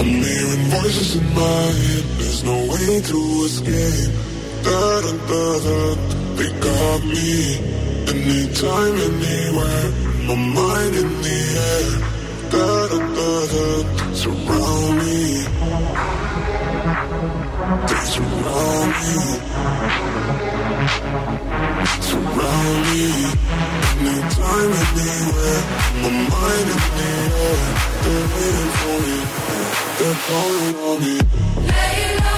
I'm 0.00 0.10
hearing 0.24 0.64
voices 0.76 1.10
in 1.18 1.26
my 1.40 1.64
head. 1.82 2.04
There's 2.18 2.42
no 2.50 2.58
way 2.72 2.92
to 3.10 3.18
escape. 3.48 4.12
Da 4.66 4.80
da 5.04 5.12
da 5.30 5.44
da. 5.64 5.78
They 6.38 6.50
got 6.66 7.00
me. 7.12 7.30
Anytime, 8.12 8.96
anywhere. 9.08 9.88
My 10.28 10.36
mind 10.56 10.94
in 11.02 11.10
the 11.24 11.38
air. 11.70 12.17
Da. 12.50 12.78
Surround 14.14 14.98
me. 14.98 15.44
They 17.86 18.02
surround 18.12 18.90
me. 18.98 19.14
Surround 22.08 22.78
me. 22.86 23.04
Anytime, 24.00 24.72
anywhere. 24.88 25.60
My 26.02 26.10
mind. 26.32 26.68
They're 28.02 28.28
for 28.78 28.98
me. 29.04 29.16
They're 29.98 30.18
calling 30.26 30.76
on 30.88 30.96
me. 31.04 31.16
Surround 31.68 32.22
me. 32.22 32.37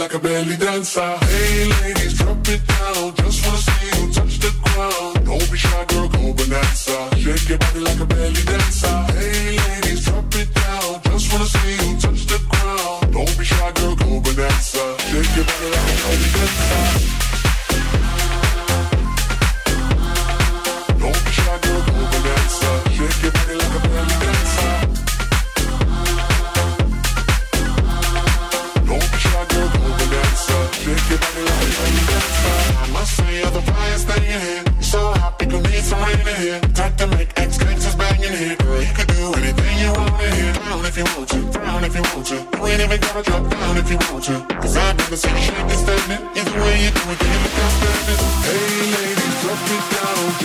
bella 0.00 0.06
che 0.06 0.18
belli 0.18 0.56
danza 0.56 1.29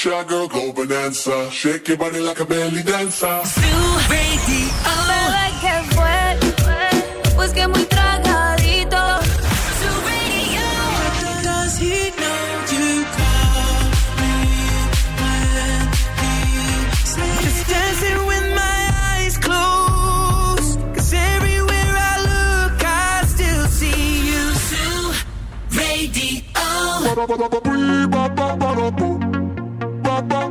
Get 0.00 0.12
your 0.12 0.24
girl, 0.24 0.48
go 0.48 0.72
bonanza. 0.72 1.50
Shake 1.50 1.88
your 1.88 1.98
body 1.98 2.20
like 2.20 2.40
a 2.40 2.46
belly 2.46 2.82
dancer. 2.82 3.42
Blue 3.54 3.98
Radio. 4.08 4.68
Bebé, 5.10 5.46
¿qué 5.60 5.74
fue? 5.94 6.24
Pues 7.36 7.52
que 7.52 7.68
muy 7.68 7.84
tragadito. 7.84 9.20
Blue 9.78 10.00
Radio. 10.08 10.64
He 11.78 12.12
know 12.16 12.40
you 12.72 13.04
call 13.12 13.92
when 14.16 14.40
he 14.48 14.72
says 17.04 17.36
Just 17.42 17.62
dancing 17.68 18.20
with 18.26 18.46
my 18.54 18.78
eyes 19.12 19.36
closed. 19.36 20.78
Everywhere 21.12 21.94
I 22.12 22.16
look, 22.30 22.82
I 22.82 23.24
still 23.26 23.66
see 23.68 24.00
you. 24.30 24.44
Blue 24.70 25.12
Radio. 25.78 26.40
Bye. 30.28 30.50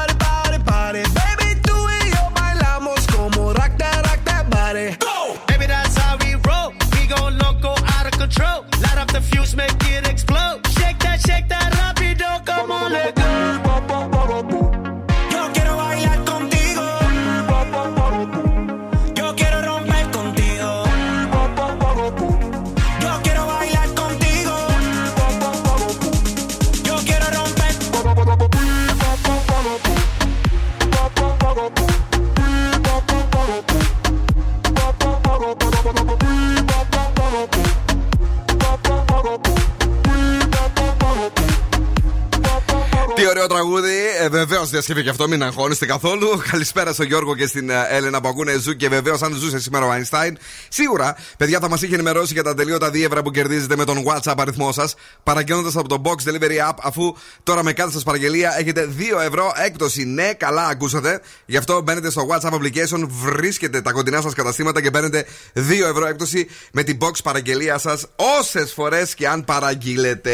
ωραίο 43.43 43.55
τραγούδι. 43.55 43.97
Ε, 44.19 44.29
βεβαίως 44.29 44.69
διασκευή 44.69 45.03
και 45.03 45.09
αυτό, 45.09 45.27
μην 45.27 45.43
αγχώνεστε 45.43 45.85
καθόλου. 45.85 46.27
Καλησπέρα 46.51 46.93
στον 46.93 47.05
Γιώργο 47.05 47.35
και 47.35 47.47
στην 47.47 47.69
ε, 47.69 47.87
Έλενα 47.89 48.21
που 48.21 48.27
ακούνε 48.27 48.57
Zoo 48.59 48.75
και 48.75 48.89
βεβαίως 48.89 49.21
αν 49.21 49.33
ζούσε 49.33 49.59
σήμερα 49.59 49.85
ο 49.85 49.89
Einstein. 49.89 50.31
Σίγουρα, 50.69 51.15
παιδιά, 51.37 51.59
θα 51.59 51.69
μας 51.69 51.81
είχε 51.81 51.93
ενημερώσει 51.93 52.33
για 52.33 52.43
τα 52.43 52.53
ατελείωτα 52.53 52.89
δίευρα 52.89 53.21
που 53.21 53.31
κερδίζετε 53.31 53.75
με 53.75 53.85
τον 53.85 54.03
WhatsApp 54.07 54.33
αριθμό 54.37 54.71
σας, 54.71 54.95
παραγγέλνοντας 55.23 55.75
από 55.75 55.87
το 55.87 56.01
Box 56.05 56.29
Delivery 56.29 56.69
App, 56.69 56.73
αφού 56.81 57.15
τώρα 57.43 57.63
με 57.63 57.73
κάθε 57.73 57.91
σας 57.91 58.03
παραγγελία 58.03 58.55
έχετε 58.59 58.89
2 58.97 59.21
ευρώ 59.25 59.51
έκπτωση. 59.65 60.05
Ναι, 60.05 60.33
καλά 60.33 60.67
ακούσατε. 60.67 61.21
Γι' 61.45 61.57
αυτό 61.57 61.81
μπαίνετε 61.81 62.09
στο 62.09 62.27
WhatsApp 62.29 62.53
application, 62.53 63.07
βρίσκετε 63.07 63.81
τα 63.81 63.91
κοντινά 63.91 64.21
σας 64.21 64.33
καταστήματα 64.33 64.81
και 64.81 64.91
παίρνετε 64.91 65.25
2 65.53 65.59
ευρώ 65.89 66.07
έκπτωση 66.07 66.47
με 66.71 66.83
την 66.83 66.97
Box 67.01 67.11
παραγγελία 67.23 67.77
σας 67.77 68.05
όσες 68.39 68.73
φορές 68.73 69.13
και 69.13 69.27
αν 69.27 69.45
παραγγείλετε. 69.45 70.33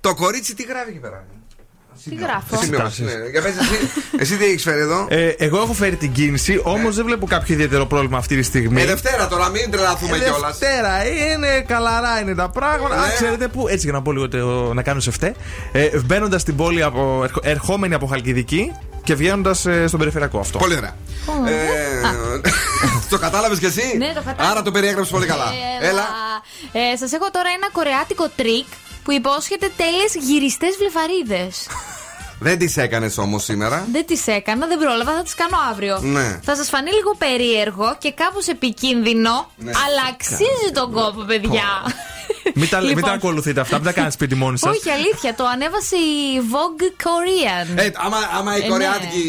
Το 0.00 0.14
κορίτσι 0.14 0.54
τι 0.54 0.62
γράφει 0.62 0.90
εκεί 0.90 0.98
πέρα; 0.98 1.41
Τι 2.08 2.14
γράφω; 2.14 2.62
Σημειώσεις, 2.62 2.98
ναι. 3.04 3.12
Για 3.30 3.42
πες 3.42 3.52
εσύ, 3.60 3.90
εσύ 4.18 4.36
τι 4.36 4.44
έχεις 4.44 4.62
φέρει 4.62 4.80
εδώ; 4.80 5.06
Ε, 5.08 5.26
εγώ 5.28 5.56
έχω 5.58 5.72
φέρει 5.72 5.96
την 5.96 6.12
κίνηση, 6.12 6.60
όμως 6.64 6.96
δεν 6.96 7.04
βλέπω 7.04 7.26
κάποιο 7.26 7.54
ιδιαίτερο 7.54 7.86
πρόβλημα 7.86 8.18
αυτή 8.18 8.36
τη 8.36 8.42
στιγμή. 8.42 8.82
Ε, 8.82 8.84
Δευτέρα 8.86 9.28
τώρα, 9.28 9.48
μην 9.48 9.70
τρελαθούμε 9.70 10.16
Ε, 10.16 10.20
κιόλας. 10.20 10.58
Δευτέρα, 10.58 11.06
είναι 11.06 11.60
καλαρά 11.66 12.20
είναι 12.20 12.34
τα 12.34 12.48
πράγματα. 12.50 12.94
Α, 12.94 13.06
Ναι. 13.06 13.12
ξέρετε 13.14 13.48
που, 13.48 13.68
έτσι 13.68 13.84
για 13.84 13.92
να 13.92 14.02
πω 14.02 14.12
λίγο 14.12 14.28
το- 14.28 14.74
να 14.74 14.82
κάνω 14.82 15.00
σε 15.00 15.10
φταί. 15.10 15.32
Ε, 15.72 15.88
Μπαίνοντας 16.04 16.40
στην 16.40 16.56
πόλη, 16.56 16.82
από, 16.82 17.20
ερχο- 17.24 17.40
ερχόμενοι 17.42 17.94
από 17.94 18.06
Χαλκιδική 18.06 18.72
και 19.04 19.14
βγαίνοντας 19.14 19.58
στον 19.86 19.98
περιφερειακό 19.98 20.38
αυτό. 20.38 20.58
Πολύ 20.58 20.76
ωραία. 20.76 20.96
Ε, 21.48 22.40
το 23.10 23.18
κατάλαβες 23.18 23.58
κι 23.58 23.64
εσύ; 23.66 23.94
Ναι, 23.98 24.06
το 24.14 24.22
κατάλαβα. 24.24 24.50
Άρα 24.52 24.62
το 24.62 24.70
περιέγραψες 24.70 25.12
πολύ 25.12 25.26
καλά. 25.26 25.44
Έλα. 25.80 26.06
Ε, 26.72 26.96
Σας 26.96 27.12
έχω 27.12 27.30
τώρα 27.30 27.48
ένα 27.56 27.68
κορεάτικο 27.72 28.28
τρικ 28.36 28.66
που 29.04 29.12
υπόσχεται 29.12 29.70
τέλειες 29.76 30.14
γυριστές 30.14 30.76
βλεφαρίδες. 30.78 31.66
Δεν 32.40 32.58
τις 32.58 32.76
έκανες 32.76 33.18
όμως 33.18 33.44
σήμερα. 33.44 33.86
δεν 33.92 34.06
τις 34.06 34.26
έκανα, 34.26 34.66
δεν 34.66 34.78
πρόλαβα, 34.78 35.12
θα 35.14 35.22
τις 35.22 35.34
κάνω 35.34 35.56
αύριο. 35.70 35.98
Ναι. 36.02 36.40
Θα 36.42 36.56
σας 36.56 36.68
φανεί 36.68 36.90
λίγο 36.90 37.14
περίεργο 37.18 37.96
και 37.98 38.12
κάπως 38.12 38.46
επικίνδυνο, 38.48 39.50
Ναι. 39.56 39.70
αλλά 39.86 40.02
αξίζει 40.12 40.70
τον 40.74 40.92
κόπο, 40.92 41.22
παιδιά. 41.26 41.64
Μην 42.54 42.68
τα, 42.68 42.78
μην 42.78 42.88
Λοιπόν. 42.88 43.02
τα 43.02 43.10
ακολουθείτε 43.12 43.60
αυτά, 43.60 43.76
μην 43.76 43.84
τα 43.84 43.92
κάνετε 43.92 44.12
σπίτι 44.12 44.34
μόνοι 44.34 44.58
σας. 44.58 44.70
Όχι, 44.76 44.90
αλήθεια, 44.90 45.34
το 45.34 45.44
ανέβασε 45.46 45.96
η 45.96 46.40
Vogue 46.52 46.82
Korea. 47.04 47.78
Ε, 47.78 47.90
άμα, 47.94 48.16
άμα 48.38 48.56
η 48.56 48.64
Ε, 48.64 48.68
κορεάτικη 48.68 49.24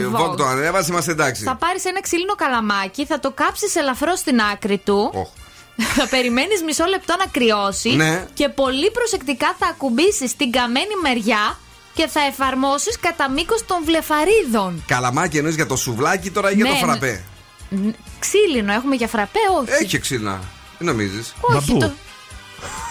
ναι. 0.00 0.18
Vogue 0.18 0.36
το 0.36 0.44
ανέβασε, 0.44 0.92
είμαστε 0.92 1.10
εντάξει. 1.10 1.42
Θα 1.42 1.56
πάρεις 1.56 1.84
ένα 1.84 2.00
ξύλινο 2.00 2.34
καλαμάκι, 2.34 3.04
θα 3.06 3.20
το 3.20 3.30
κάψεις 3.30 3.74
ελαφρώς 3.76 4.18
στην 4.18 4.40
άκρη 4.52 4.78
του. 4.78 5.28
Θα 5.76 6.06
περιμένεις 6.08 6.62
μισό 6.62 6.84
λεπτό 6.84 7.14
να 7.18 7.26
κρυώσει. 7.26 7.88
Ναι. 7.90 8.26
Και 8.34 8.48
πολύ 8.48 8.90
προσεκτικά 8.90 9.56
θα 9.58 9.66
ακουμπήσεις 9.66 10.36
την 10.36 10.52
καμένη 10.52 10.94
μεριά 11.02 11.58
και 11.94 12.06
θα 12.08 12.20
εφαρμόσεις 12.20 12.98
κατά 13.00 13.30
μήκος 13.30 13.66
των 13.66 13.76
βλεφαρίδων. 13.84 14.84
Καλαμάκι 14.86 15.36
εννοείς 15.36 15.54
για 15.54 15.66
το 15.66 15.76
σουβλάκι 15.76 16.30
τώρα 16.30 16.50
ή 16.50 16.54
για 16.54 16.64
Ναι, 16.64 16.70
το 16.70 16.86
ναι. 16.86 16.92
φραπέ; 16.92 17.24
Ν- 17.68 17.94
Ξύλινο, 18.18 18.72
έχουμε 18.72 18.94
για 18.94 19.08
φραπέ, 19.08 19.38
όχι. 19.60 19.82
Έχει 19.84 19.98
ξύλινα. 19.98 20.40
Τι 20.78 20.84
νομίζεις; 20.84 21.34
Όχι, 21.40 21.76
το... 21.78 21.92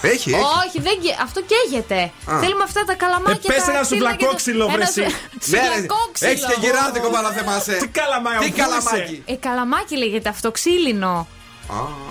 Έχει, 0.01 0.31
έχει. 0.31 0.41
όχι 0.67 0.81
δεν... 0.81 0.93
καί- 1.03 1.21
αυτό 1.21 1.41
καίγεται. 1.41 2.11
Α. 2.31 2.39
Θέλουμε 2.39 2.63
αυτά 2.63 2.83
τα 2.83 2.93
καλαμάκια. 2.93 3.39
Ε, 3.43 3.53
πες 3.53 3.63
τα 3.63 3.71
ένα 3.71 3.81
ξύλινα 3.81 4.09
και 4.09 4.13
σουβλακό 4.15 4.25
το- 4.29 4.35
ξύλο, 4.35 4.65
βρε 4.65 4.73
ένα 4.75 4.83
εσύ. 4.83 5.01
σου- 5.01 5.17
Σουβλακό 5.43 6.09
ξύλο. 6.11 6.29
Έχεις 6.31 6.45
Ναι, 6.47 6.53
και 6.53 6.59
γυράδικο 6.65 7.09
παρά 7.09 7.29
θεμάσαι. 7.31 7.73
Τι 7.77 7.87
καλαμάκι, 7.87 8.37
Τι 8.51 8.61
αφού 8.61 8.71
καλαμάκι. 8.71 9.23
Ε, 9.25 9.33
καλαμάκι 9.35 9.97
λέγεται 9.97 10.29
αυτό, 10.29 10.51
ξύλινο. 10.51 11.27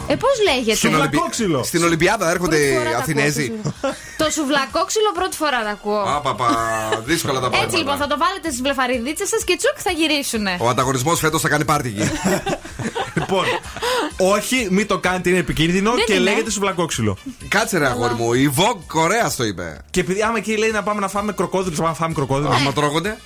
Ε, 0.07 0.17
πώς 0.17 0.31
λέγεται; 0.45 0.77
Στην, 0.77 0.95
Ολυμπι... 0.95 1.19
Στην 1.63 1.83
Ολυμπιάδα 1.85 2.31
έρχονται 2.31 2.57
Πρώτη 2.57 2.77
φορά 2.77 2.89
οι 2.89 2.93
τα 2.93 2.99
Αθηνέζοι. 2.99 3.53
Το 4.17 4.31
σουβλακό 4.31 4.85
ξύλο 4.87 5.11
πρώτη 5.15 5.37
φορά 5.37 5.63
τα 5.65 5.71
ακούω. 5.71 6.01
Α, 6.01 6.21
παπα, 6.21 6.49
δύσκολα 7.05 7.35
τα 7.35 7.41
πράγματα. 7.41 7.65
Έτσι 7.65 7.77
λοιπόν 7.77 7.97
θα 7.97 8.07
το 8.07 8.17
βάλετε 8.19 8.49
στις 8.49 8.63
βλεφαριδίτσες 8.63 9.29
σας 9.29 9.45
και 9.45 9.57
τσουκ 9.57 9.77
θα 9.77 9.91
γυρίσουνε. 9.91 10.57
Ο 10.61 10.69
ανταγωνισμός 10.69 11.19
φέτος 11.19 11.41
θα 11.41 11.49
κάνει 11.49 11.65
πάρτι 11.65 11.89
εκεί. 11.89 12.11
Λοιπόν, 13.15 13.45
όχι, 14.19 14.69
μην 14.71 14.87
το 14.87 14.99
κάνετε, 14.99 15.29
είναι 15.29 15.39
επικίνδυνο 15.39 15.91
Δεν 15.95 16.05
και 16.05 16.13
είναι. 16.13 16.23
λέγεται 16.23 16.51
σουβλακόξυλο. 16.51 17.17
Κάτσε 17.49 17.79
ρε 17.79 17.87
αγόρι 17.87 18.15
μου, 18.15 18.33
η 18.33 18.53
Vogue 18.57 18.79
Κορέας 18.87 19.37
το 19.37 19.45
είπε. 19.45 19.79
Και 19.91 20.01
επειδή 20.01 20.23
άμα 20.23 20.39
εκεί 20.39 20.57
λέει 20.57 20.71
να 20.71 20.83
πάμε 20.83 21.01
να 21.01 21.09
φάμε 21.09 21.33
κροκόδιλο, 21.33 21.77
πάμε 21.77 21.89
να 21.89 21.95
φάμε 21.95 22.15
κροκόδιλο. 22.15 22.51
Άμα 22.51 22.73
τρώγονται. 22.73 23.17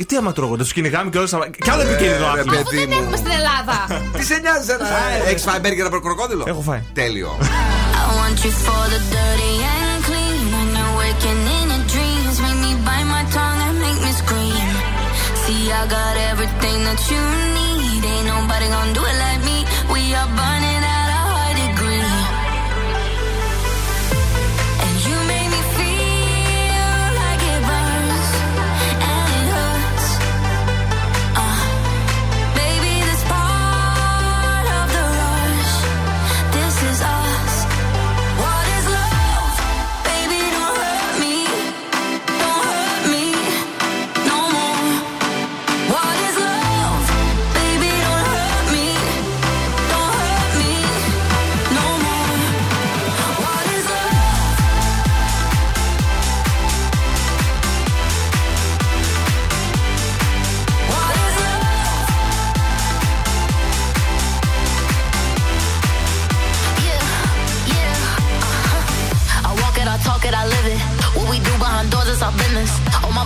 Γιατί 0.00 0.16
άμα 0.16 0.32
τρώγονται, 0.32 0.62
τους 0.62 0.72
κυνηγάμε 0.72 1.10
και 1.10 1.18
όλα. 1.18 1.26
Κι 1.64 1.70
άλλο 1.70 1.82
επικίνδυνο 1.82 2.24
Ε, 2.26 2.34
ρε, 2.34 2.40
άθλημα. 2.40 2.52
παιδί 2.56 2.76
Δεν 2.78 2.88
μου. 2.92 2.98
έχουμε 3.02 3.16
στην 3.22 3.30
Ελλάδα. 3.40 3.76
Τι 4.18 4.24
σε 4.30 4.36
νοιάζει 4.44 4.70
ένα. 4.76 4.88
Έχεις 5.30 5.42
φάει 5.42 5.58
μπέργκερ 5.60 5.86
από 5.86 5.98
κροκόδιλο; 6.06 6.44
Έχω 6.52 6.60
φάει. 6.60 6.82
Τέλειο. 6.92 7.30
I 7.40 8.12
want 8.20 8.38
you 8.44 8.52
for 8.66 8.82
the 8.94 9.00
dirty 9.14 9.54
and 9.74 9.98
clean. 10.08 10.40
When 10.54 10.68
you're 10.78 10.94
waking 11.02 11.40
in 11.56 11.64
your 11.74 11.84
dreams, 11.94 12.34
make 12.44 12.58
me 12.64 12.72
bite 12.86 13.08
my 13.16 13.24
tongue 13.36 13.60
and 13.66 13.76
make 13.86 14.00
me 14.06 14.12
scream. 14.22 14.68
See, 15.42 15.62
I 15.80 15.82
got 15.96 16.14
everything 16.30 16.78
that 16.88 17.00
you 17.10 17.22
need. 17.58 18.00
Ain't 18.12 18.26
nobody 18.34 18.66
gonna 18.74 18.98
do 18.98 19.02
it 19.10 19.16
like 19.24 19.29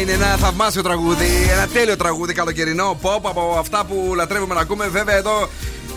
Full 0.00 0.06
Jain, 0.06 0.08
ένα 0.08 0.36
θαυμάσιο 0.36 0.82
τραγούδι, 0.82 1.26
ένα 1.52 1.66
τέλειο 1.66 1.96
τραγούδι 1.96 2.32
καλοκαιρινό. 2.32 2.98
Pop 3.02 3.20
από 3.22 3.56
αυτά 3.58 3.84
που 3.84 4.12
λατρεύουμε 4.14 4.54
να 4.54 4.60
ακούμε. 4.60 4.88
Βέβαια 4.88 5.16
εδώ 5.16 5.48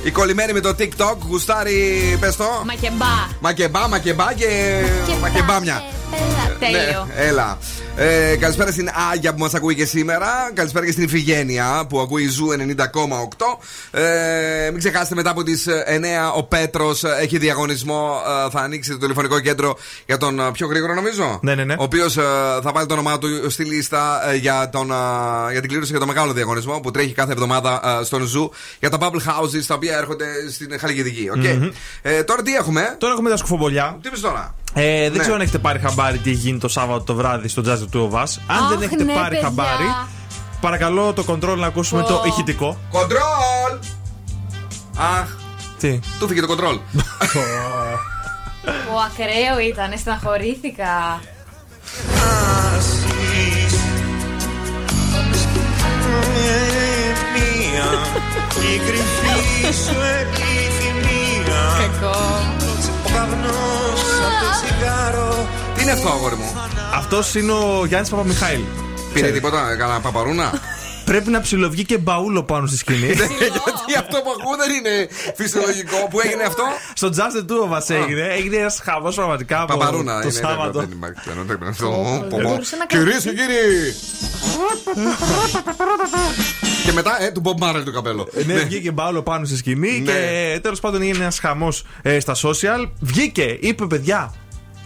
η 0.03 0.11
κολλημένη 0.11 0.53
με 0.53 0.59
το 0.59 0.75
TikTok 0.79 1.15
γουστάρει, 1.27 2.17
πες 2.19 2.35
το. 2.35 2.63
Makeba. 2.65 3.05
Makeba, 3.39 3.87
Makeba 3.87 4.33
και. 4.33 4.47
Μακεμπάμια. 5.21 5.83
Τέλειο. 6.59 7.07
Ναι, 7.15 7.23
έλα. 7.23 7.57
Ε, 7.95 8.35
καλησπέρα 8.35 8.71
στην 8.71 8.89
Άγια 9.11 9.33
που 9.33 9.39
μας 9.39 9.53
ακούει 9.53 9.75
και 9.75 9.85
σήμερα. 9.85 10.51
Καλησπέρα 10.53 10.85
και 10.85 10.91
στην 10.91 11.03
Ιφιγένεια 11.03 11.85
που 11.89 11.99
ακούει 11.99 12.27
Zoo 12.27 12.47
90,8. 12.49 12.85
Ε, 13.95 14.69
μην 14.71 14.79
ξεχάσετε 14.79 15.15
μετά 15.15 15.29
από 15.29 15.43
τις 15.43 15.67
9 15.67 16.33
ο 16.35 16.43
Πέτρος 16.43 17.03
έχει 17.03 17.37
διαγωνισμό. 17.37 18.21
Ε, 18.45 18.49
θα 18.49 18.59
ανοίξει 18.59 18.91
το 18.91 18.97
τηλεφωνικό 18.97 19.39
κέντρο 19.39 19.77
για 20.05 20.17
τον 20.17 20.39
ε, 20.39 20.51
πιο 20.51 20.67
γρήγορο, 20.67 20.93
νομίζω. 20.93 21.39
Ναι, 21.41 21.55
ναι, 21.55 21.63
ναι. 21.63 21.73
Ο 21.73 21.83
οποίος 21.83 22.13
θα 22.63 22.71
βάλει 22.73 22.87
το 22.87 22.93
όνομά 22.93 23.17
του 23.17 23.49
στη 23.49 23.63
λίστα 23.63 24.29
ε, 24.29 24.35
για, 24.35 24.69
τον, 24.69 24.91
ε, 24.91 25.51
για 25.51 25.59
την 25.61 25.69
κλήρωση 25.69 25.91
για 25.91 25.99
το 25.99 26.05
μεγάλο 26.05 26.33
διαγωνισμό 26.33 26.79
που 26.79 26.91
τρέχει 26.91 27.13
κάθε 27.13 27.31
εβδομάδα 27.31 27.99
ε, 28.01 28.03
στον 28.03 28.23
Zoo 28.23 28.51
για 28.79 28.89
τα 28.89 28.97
Bubble 29.01 29.29
Houses 29.29 29.63
τα 29.67 29.75
οποία 29.75 29.97
έρχονται 29.97 30.25
στην 30.51 30.79
Χαλκιδική. 30.79 31.29
οκ; 31.29 31.43
Μμμ. 31.43 31.69
Ε, 32.01 32.23
τώρα 32.23 32.41
τι 32.41 32.53
έχουμε; 32.55 32.95
Τώρα 32.97 33.13
έχουμε 33.13 33.29
τα 33.29 33.37
σκουφομπολιά. 33.37 33.97
Τι 34.01 34.09
πει 34.09 34.19
τώρα; 34.19 34.55
Ε, 34.73 35.01
δεν 35.01 35.11
Ναι. 35.11 35.17
ξέρω 35.17 35.35
αν 35.35 35.41
έχετε 35.41 35.57
πάρει 35.57 35.79
χαμπάρι 35.79 36.17
τι 36.17 36.29
έχει 36.29 36.39
γίνει 36.39 36.57
το 36.59 36.67
Σάββατο 36.67 37.03
το 37.03 37.13
βράδυ 37.15 37.47
στο 37.47 37.61
Just 37.65 37.79
the 37.91 38.01
2 38.01 38.05
of 38.05 38.11
Us. 38.11 38.21
Αν 38.47 38.63
Αχ, 38.63 38.69
δεν 38.69 38.81
έχετε 38.81 39.03
ναι, 39.03 39.13
πάρει 39.13 39.29
παιδιά. 39.35 39.41
χαμπάρι, 39.47 39.83
παρακαλώ 40.63 41.13
το 41.13 41.23
control 41.27 41.55
να 41.57 41.67
ακούσουμε 41.67 42.01
Πω. 42.01 42.07
το 42.07 42.23
ηχητικό. 42.25 42.77
Control! 42.91 43.73
Αχ, 44.97 45.27
Τι; 45.79 45.99
του 46.19 46.27
φύγε 46.27 46.41
το 46.41 46.47
κοντρόλ. 46.47 46.75
Ο 48.93 48.99
ακραίο 49.05 49.59
ήταν, 49.69 49.97
στεναχωρήθηκα. 49.97 51.19
μία 57.33 57.87
η 58.73 58.77
κρυφή 58.77 59.73
σου 59.83 59.95
επιθυμία 60.21 61.63
Κακό. 61.79 62.19
Ο 63.05 63.09
καπνός 63.13 64.01
από 64.25 64.45
το 64.45 64.49
τσιγάρο 64.61 65.47
Τι 65.75 65.81
είναι 65.81 65.91
αυτό, 65.91 66.09
αγόρι 66.09 66.35
μου; 66.35 66.51
Αυτός 66.93 67.35
είναι 67.35 67.51
ο 67.51 67.85
Γιάννης 67.85 68.09
Παπαμιχάηλ. 68.09 68.61
Πήρε 69.13 69.31
τίποτα, 69.31 69.71
έκανα 69.71 69.99
παπαρούνα; 69.99 70.51
Πρέπει 71.05 71.29
να 71.29 71.41
ψιλοβγεί 71.41 71.85
και 71.85 71.97
μπαούλο 71.97 72.43
πάνω 72.43 72.67
στη 72.67 72.77
σκηνή. 72.77 73.07
Ναι, 73.07 73.13
Γιατί 73.13 73.93
αυτό 73.99 74.17
που 74.23 74.29
ακούω 74.39 74.55
δεν 74.57 74.71
είναι 74.75 75.07
φυσιολογικό. 75.35 76.07
Που 76.09 76.19
έγινε 76.19 76.43
αυτό; 76.43 76.63
Στο 76.93 77.09
Jazz 77.15 77.37
the 77.39 77.51
Two 77.51 77.69
of 77.69 77.77
Us 77.77 77.89
έγινε. 78.03 78.27
Έγινε 78.27 78.55
ένας 78.57 78.79
χαμός 78.83 79.15
πραγματικά 79.15 79.61
από 79.61 79.77
Παπαρούνα 79.77 80.13
το 80.21 80.27
είναι. 80.27 80.31
Σάββατο. 80.31 80.79
Δεν 80.79 80.91
υπάρχει 80.91 81.19
πλέον, 81.23 81.45
δεν 81.47 81.55
υπάρχει 81.55 81.83
αυτό. 81.83 82.25
μπορούσε 82.29 82.75
να 82.75 82.85
Κυρίες 82.85 83.23
κρατήσει. 83.23 83.29
και 83.29 83.35
κύριοι. 83.41 83.93
Και 86.85 86.91
μετά, 86.91 87.23
ε, 87.23 87.31
του 87.31 87.41
Bob 87.45 87.63
Marley 87.63 87.81
το 87.85 87.91
καπέλο. 87.91 88.27
Ναι, 88.45 88.53
βγήκε 88.53 88.91
μπάουλο 88.91 89.21
πάνω 89.21 89.45
στη 89.45 89.57
σκηνή 89.57 89.99
Ναι. 89.99 90.11
και 90.11 90.59
τέλος 90.61 90.79
πάντων 90.79 91.01
έγινε 91.01 91.17
ένας 91.17 91.39
χαμός 91.39 91.85
στα 92.19 92.35
social. 92.35 92.89
Βγήκε, 92.99 93.57
είπε 93.59 93.85
παιδιά, 93.85 94.33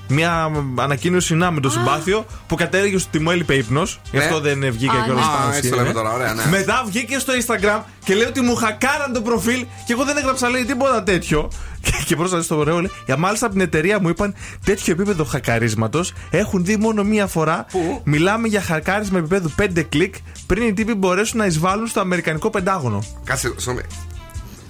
μια 0.08 0.52
ανακοίνωση 0.76 1.36
να 1.36 1.52
με 1.52 1.60
το 1.60 1.70
συμπάθειο 1.70 2.26
που 2.48 2.56
κατέληγε 2.56 2.98
στο 2.98 3.10
τιμό 3.12 3.30
έλειπε 3.34 3.54
ύπνος. 3.54 4.00
Γι' 4.12 4.18
Ναι. 4.18 4.24
αυτό 4.24 4.40
δεν 4.40 4.60
βγήκε 4.72 4.98
Α, 4.98 5.04
κιόλα 5.04 5.20
ναι. 5.20 5.26
πάνω 5.26 5.48
Α, 5.50 5.54
στη 5.54 5.58
έτσι 5.58 5.70
το 5.70 5.76
σκηνή. 5.76 5.82
λέμε 5.82 5.94
τώρα, 5.94 6.14
ωραία, 6.14 6.34
ναι. 6.34 6.46
Μετά 6.50 6.84
βγήκε 6.88 7.20
στο 7.20 7.34
Instagram 7.34 7.82
και 8.04 8.16
λέει 8.16 8.28
ότι 8.28 8.42
μου 8.42 8.56
χακάραν 8.56 9.14
το 9.14 9.22
προφίλ 9.22 9.66
και 9.86 9.94
εγώ 9.94 10.04
δεν 10.04 10.18
έγραψα 10.18 10.50
λέει 10.50 10.66
τίποτα 10.66 11.04
τέτοιο. 11.04 11.50
Και, 11.82 11.92
και 12.06 12.16
πρόσφατα 12.16 12.42
στο 12.44 12.58
ωραίο 12.58 12.80
λέει, 12.80 12.92
για 13.06 13.18
μάλιστα 13.18 13.46
από 13.46 13.56
την 13.56 13.64
εταιρεία 13.64 14.00
μου 14.00 14.10
είπαν 14.10 14.36
τέτοιο 14.66 14.94
επίπεδο 14.94 15.24
χακαρίσματος 15.24 16.14
έχουν 16.30 16.66
δει 16.66 16.78
μόνο 16.78 17.04
μία 17.04 17.28
φορά. 17.28 17.66
Πού; 17.72 18.02
Μιλάμε 18.04 18.48
για 18.48 18.62
χακάρισμα 18.62 19.18
επίπεδου 19.18 19.54
5 19.62 19.84
κλικ 19.90 20.16
πριν 20.48 20.68
οι 20.68 20.74
τύποι 20.74 20.94
μπορέσουν 20.94 21.38
να 21.38 21.46
εισβάλλουν 21.46 21.88
στο 21.88 22.00
Αμερικανικό 22.00 22.50
Πεντάγωνο. 22.50 23.04
Κάτσε, 23.24 23.48
συγγνώμη. 23.56 23.82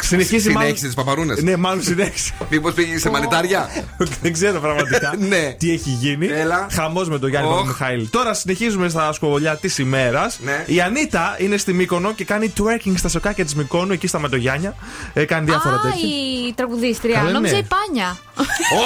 Συνεχίζει 0.02 0.48
μάλλον. 0.48 0.62
Συνέχισε 0.62 0.86
τις 0.86 0.96
παπαρούνες. 0.96 1.44
Ναι, 1.44 1.56
μάλλον 1.56 1.84
συνέχισε. 1.84 2.34
Μήπως 2.50 2.74
πήγε 2.74 2.98
σε 3.00 3.10
μανιτάρια; 3.10 3.70
Δεν 4.22 4.34
ξέρω 4.34 4.60
πραγματικά 4.60 5.14
Ναι. 5.30 5.56
τι 5.58 5.72
έχει 5.72 5.90
γίνει. 5.90 6.28
Έλα. 6.28 6.68
Χαμός 6.72 7.10
με 7.10 7.20
τον 7.20 7.30
Γιάννη 7.30 7.48
Οχ. 7.50 7.56
Παπαμιχαήλ. 7.56 8.10
Τώρα 8.10 8.34
συνεχίζουμε 8.34 8.90
στα 8.90 9.14
σκοβολιά 9.14 9.56
της 9.58 9.78
ημέρας. 9.78 10.40
Ναι. 10.44 10.64
Η 10.68 10.82
Ανίτα 10.82 11.36
είναι 11.40 11.58
στη 11.58 11.74
Μύκονο 11.74 12.14
και 12.14 12.26
κάνει 12.26 12.54
twerking 12.58 12.94
στα 12.98 13.08
σοκάκια 13.10 13.44
της 13.44 13.56
Μυκόνου, 13.56 13.92
εκεί 13.92 14.08
στα 14.08 14.20
Μετογιάνια. 14.20 14.76
Ε, 15.14 15.26
κάνει 15.26 15.46
διάφορα 15.46 15.76
Α, 15.76 15.80
τέτοια. 15.82 16.08
η 16.10 16.54
τραγουδίστρια. 16.54 17.16
Καλά, 17.20 17.32
Νόμιζα 17.32 17.54
ναι. 17.54 17.60
η 17.60 17.68
Πάνια. 17.76 18.18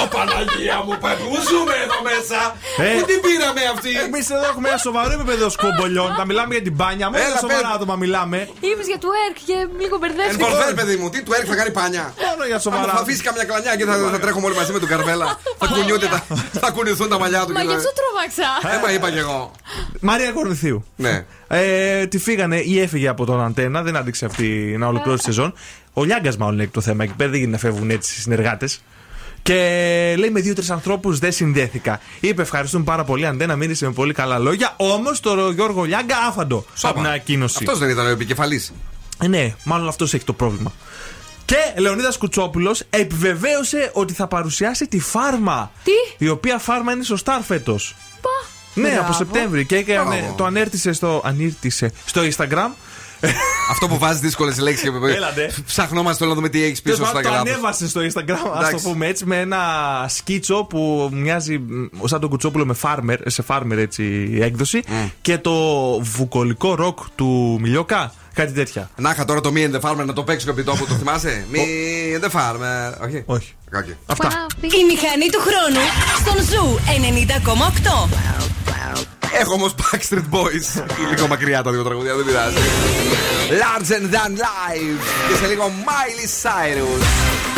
Ω 0.02 0.08
Παναγία 0.14 0.76
μου, 0.86 0.92
πού 1.00 1.36
ζούμε 1.50 1.74
εδώ 1.84 1.98
μέσα. 2.10 2.38
Ε. 2.84 2.94
Πού 2.94 3.00
την 3.10 3.18
πήραμε 3.24 3.62
αυτή; 3.74 3.90
Εμείς 4.06 4.24
εδώ 4.34 4.46
έχουμε 4.52 4.66
ένα 4.68 4.78
σοβαρό 4.86 5.12
επίπεδο 5.18 5.44
σκομπολιών. 5.56 6.10
Θα 6.18 6.24
μιλάμε 6.28 6.50
για 6.56 6.62
την 6.68 6.74
μπάνια. 6.78 7.06
Μόνο 7.10 7.18
Έλα, 7.22 7.28
για 7.32 7.40
σοβαρά 7.44 7.68
πες. 7.68 7.76
άτομα 7.76 7.94
μιλάμε. 8.02 8.38
Είπε 8.68 8.82
για 8.90 8.98
twerk 9.04 9.36
και 9.48 9.56
λίγο 9.82 9.94
μπερδεύτηκα. 10.00 10.46
Ενφορφέ, 11.02 11.08
παιδί 11.08 11.08
μου, 11.08 11.08
τι 11.10 11.18
του 11.22 11.32
έρχεται 11.32 11.50
θα 11.52 11.56
κάνει 11.60 11.70
πάνια. 11.80 12.04
Μόνο 12.28 12.42
για 12.50 12.54
Θα 12.54 12.60
σοβαρά. 12.66 12.92
θα 12.92 13.00
αφήσει 13.04 13.22
καμιά 13.22 13.44
κλανιά 13.44 13.72
και 13.78 13.84
θα, 13.84 13.94
θα 14.12 14.18
τρέχουμε 14.18 14.46
όλοι 14.46 14.56
μαζί 14.60 14.72
με 14.72 14.78
τον 14.78 14.88
Καρβέλα. 14.88 15.26
θα 15.60 15.66
κουνιούνται 15.66 16.06
τα. 16.14 16.18
Θα 16.62 16.70
κουνηθούν 16.70 17.08
τα 17.08 17.18
μαλλιά 17.18 17.40
του. 17.46 17.52
Μα 17.52 17.60
και 17.60 17.66
γι' 17.66 17.72
θα- 17.72 17.78
αυτό 17.78 17.92
τρόμαξα. 18.00 18.48
Ε, 18.76 18.80
μα 18.84 18.92
είπα 18.92 19.08
κι 19.14 19.18
εγώ. 19.18 19.50
Μαρία 20.00 20.30
Κορνηθίου. 20.32 20.84
Ναι. 20.96 21.24
Ε, 21.48 22.06
τη 22.06 22.18
φύγανε 22.18 22.56
ή 22.72 22.80
έφυγε 22.80 23.08
από 23.08 23.24
τον 23.24 23.44
Αντένα, 23.44 23.82
δεν 23.82 23.96
άντεξε 23.96 24.24
αυτή 24.24 24.46
να 24.78 24.86
ολοκληρώσει 24.86 25.22
τη 25.24 25.28
σεζόν. 25.32 25.54
Ο 25.92 26.04
Λιάγκας, 26.04 26.36
μάλλον 26.36 26.54
είναι 26.54 26.66
το 26.72 26.80
θέμα. 26.80 27.04
Εκεί 27.04 27.12
πέρα 27.16 27.30
δεν 27.30 27.38
γίνεται 27.38 27.56
να 27.64 27.70
φεύγουν 27.70 27.90
έτσι 27.90 28.14
οι 28.18 28.20
συνεργάτες. 28.20 28.82
Και 29.42 29.54
λέει 30.18 30.30
με 30.30 30.40
δύο-τρεις 30.40 30.70
ανθρώπους 30.70 31.18
δεν 31.18 31.32
συνδέθηκα. 31.32 32.00
Είπε 32.20 32.42
ευχαριστούμε 32.42 32.84
πάρα 32.84 33.04
πολύ, 33.04 33.26
Αντένα, 33.26 33.56
μίλησε 33.56 33.86
με 33.86 33.92
πολύ 33.92 34.12
καλά 34.12 34.38
λόγια. 34.38 34.74
Όμως 34.76 35.20
το 35.20 35.50
Γιώργο 35.50 35.82
Λιάγκα 35.84 36.16
άφαντο 36.28 36.64
από 36.82 36.94
την 36.94 37.06
ανακοίνωση. 37.06 37.56
Αυτός 37.60 37.78
δεν 37.78 37.88
ήταν 37.88 38.06
ο 38.06 38.08
επικεφαλής. 38.08 38.72
Ε, 39.22 39.28
ναι, 39.28 39.54
μάλλον 39.64 39.88
αυτός 39.88 40.14
έχει 40.14 40.24
το 40.24 40.32
πρόβλημα. 40.32 40.72
Και 41.44 41.56
Λεωνίδας 41.76 42.18
Κουτσόπουλος 42.18 42.82
επιβεβαίωσε 42.90 43.90
ότι 43.92 44.12
θα 44.12 44.26
παρουσιάσει 44.26 44.86
τη 44.88 45.00
φάρμα. 45.00 45.70
Τι; 45.84 46.24
Η 46.24 46.28
οποία 46.28 46.58
φάρμα 46.58 46.92
είναι 46.92 47.04
στο 47.04 47.16
Star 47.24 47.40
φέτο. 47.46 47.78
Ναι, 48.74 48.88
Μπράβο. 48.88 49.02
από 49.04 49.12
Σεπτέμβρη. 49.12 49.64
Και 49.66 49.76
έκανε, 49.76 50.16
Μπράβο. 50.16 50.34
το 50.36 50.44
ανέρτησε 50.44 50.92
στο, 50.92 51.20
ανήρτησε 51.24 51.92
στο 52.04 52.20
Instagram. 52.22 52.70
Αυτό 53.70 53.88
που 53.88 53.98
βάζεις 53.98 54.20
δύσκολες 54.20 54.58
λέξεις 54.58 54.82
και 54.82 54.90
Ψαχνόμαστε 55.66 56.24
όλα 56.24 56.32
να 56.32 56.38
δούμε 56.38 56.48
τι 56.48 56.64
έχεις 56.64 56.82
πίσω 56.82 56.96
στο 56.96 57.18
Instagram. 57.18 57.22
Το 57.22 57.32
ανέβασες 57.32 57.90
στο 57.90 58.00
Instagram, 58.00 58.36
ας 58.54 58.70
το 58.70 58.78
πούμε 58.82 59.06
έτσι, 59.06 59.24
με 59.26 59.40
ένα 59.40 59.60
σκίτσο 60.08 60.64
που 60.64 61.10
μοιάζει 61.12 61.60
σαν 62.04 62.20
τον 62.20 62.28
Κουτσόπουλο 62.28 62.66
με 62.66 62.74
farmer, 62.82 63.16
σε 63.26 63.44
farmer 63.48 63.76
έτσι 63.76 64.38
έκδοση. 64.40 64.82
Mm. 64.86 65.10
Και 65.20 65.38
το 65.38 65.52
βουκολικό 66.00 66.74
ροκ 66.74 66.98
του 67.14 67.58
Μηλιώκα. 67.60 68.12
Κάτι 68.34 68.52
τέτοια. 68.52 68.90
Να 68.96 69.10
είχα 69.10 69.24
τώρα 69.24 69.40
το 69.40 69.52
Me 69.54 69.58
and 69.58 69.80
the 69.80 69.90
Farmer 69.90 70.04
να 70.06 70.12
το 70.12 70.22
παίξω 70.22 70.46
κάποιο 70.46 70.64
τρόπο, 70.64 70.86
το 70.86 70.94
θυμάσαι; 70.94 71.46
Me 71.52 71.56
and 72.18 72.24
the 72.24 72.30
Farmer. 72.30 72.94
Όχι; 73.00 73.22
Όχι. 73.26 73.96
Αυτά. 74.06 74.46
Η 74.60 74.84
μηχανή 74.88 75.28
του 75.32 75.40
χρόνου 75.40 75.80
στον 76.20 76.44
Zoo 76.44 76.78
90,8. 78.08 79.21
Έχω 79.40 79.52
όμως 79.52 79.74
Backstreet 79.80 80.34
Boys. 80.34 80.82
Λίγο 81.14 81.26
μακριά 81.26 81.62
τα 81.62 81.70
δύο 81.70 81.82
τραγουδία, 81.82 82.14
δεν 82.14 82.24
πειράζει. 82.24 82.56
Large 83.48 83.90
and 83.90 84.14
Than 84.14 84.30
life 84.30 85.28
Και 85.28 85.36
σε 85.36 85.46
λίγο 85.46 85.70
Miley 85.86 86.42
Cyrus. 86.42 87.51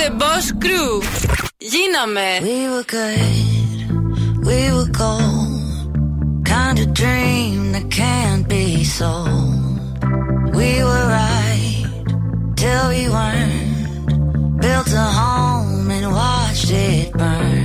the 0.00 0.10
Boss 0.22 0.46
Crew. 0.62 0.92
Γίναμε. 1.72 2.30
We 2.48 2.58
were 2.72 2.86
good, 2.98 3.80
we 4.48 4.58
were 4.76 4.90
gold. 5.02 6.44
Kind 6.54 6.76
of 6.82 6.88
dream 7.02 7.58
that 7.74 7.86
can't 8.00 8.44
be 8.54 8.66
sold. 8.98 9.78
We 10.58 10.70
were 10.88 11.06
right 11.20 11.84
till 12.60 12.84
we 12.94 13.02
weren't. 13.16 14.08
Built 14.64 14.90
a 15.04 15.08
home 15.20 15.88
and 15.96 16.06
watched 16.20 16.70
it 16.88 17.08
burn. 17.20 17.59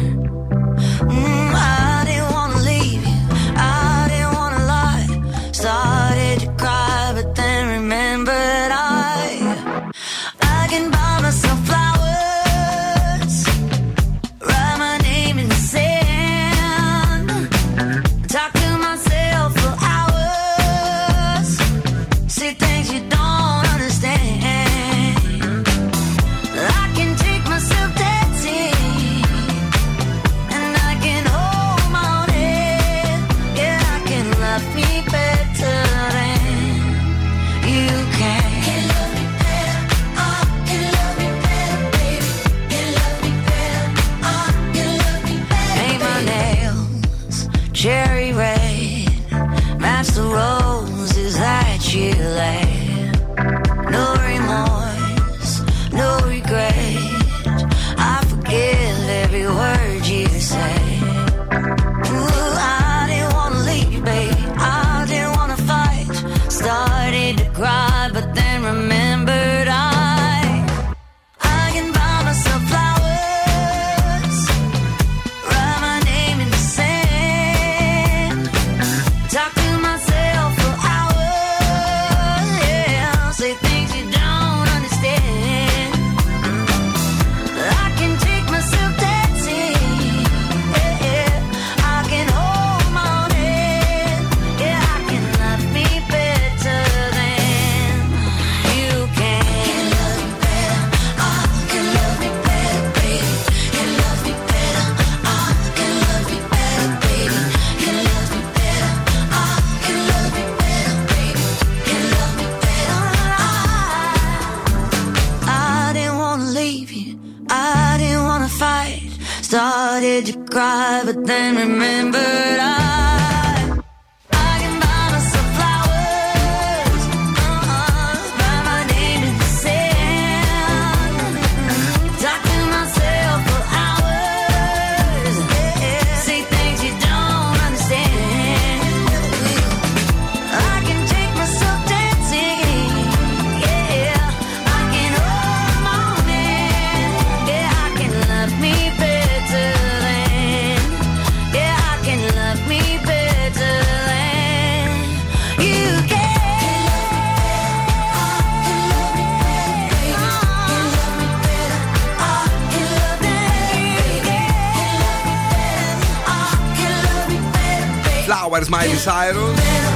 Flowers, 168.56 168.70
Miley 168.70 168.96
Cyrus. 168.96 169.95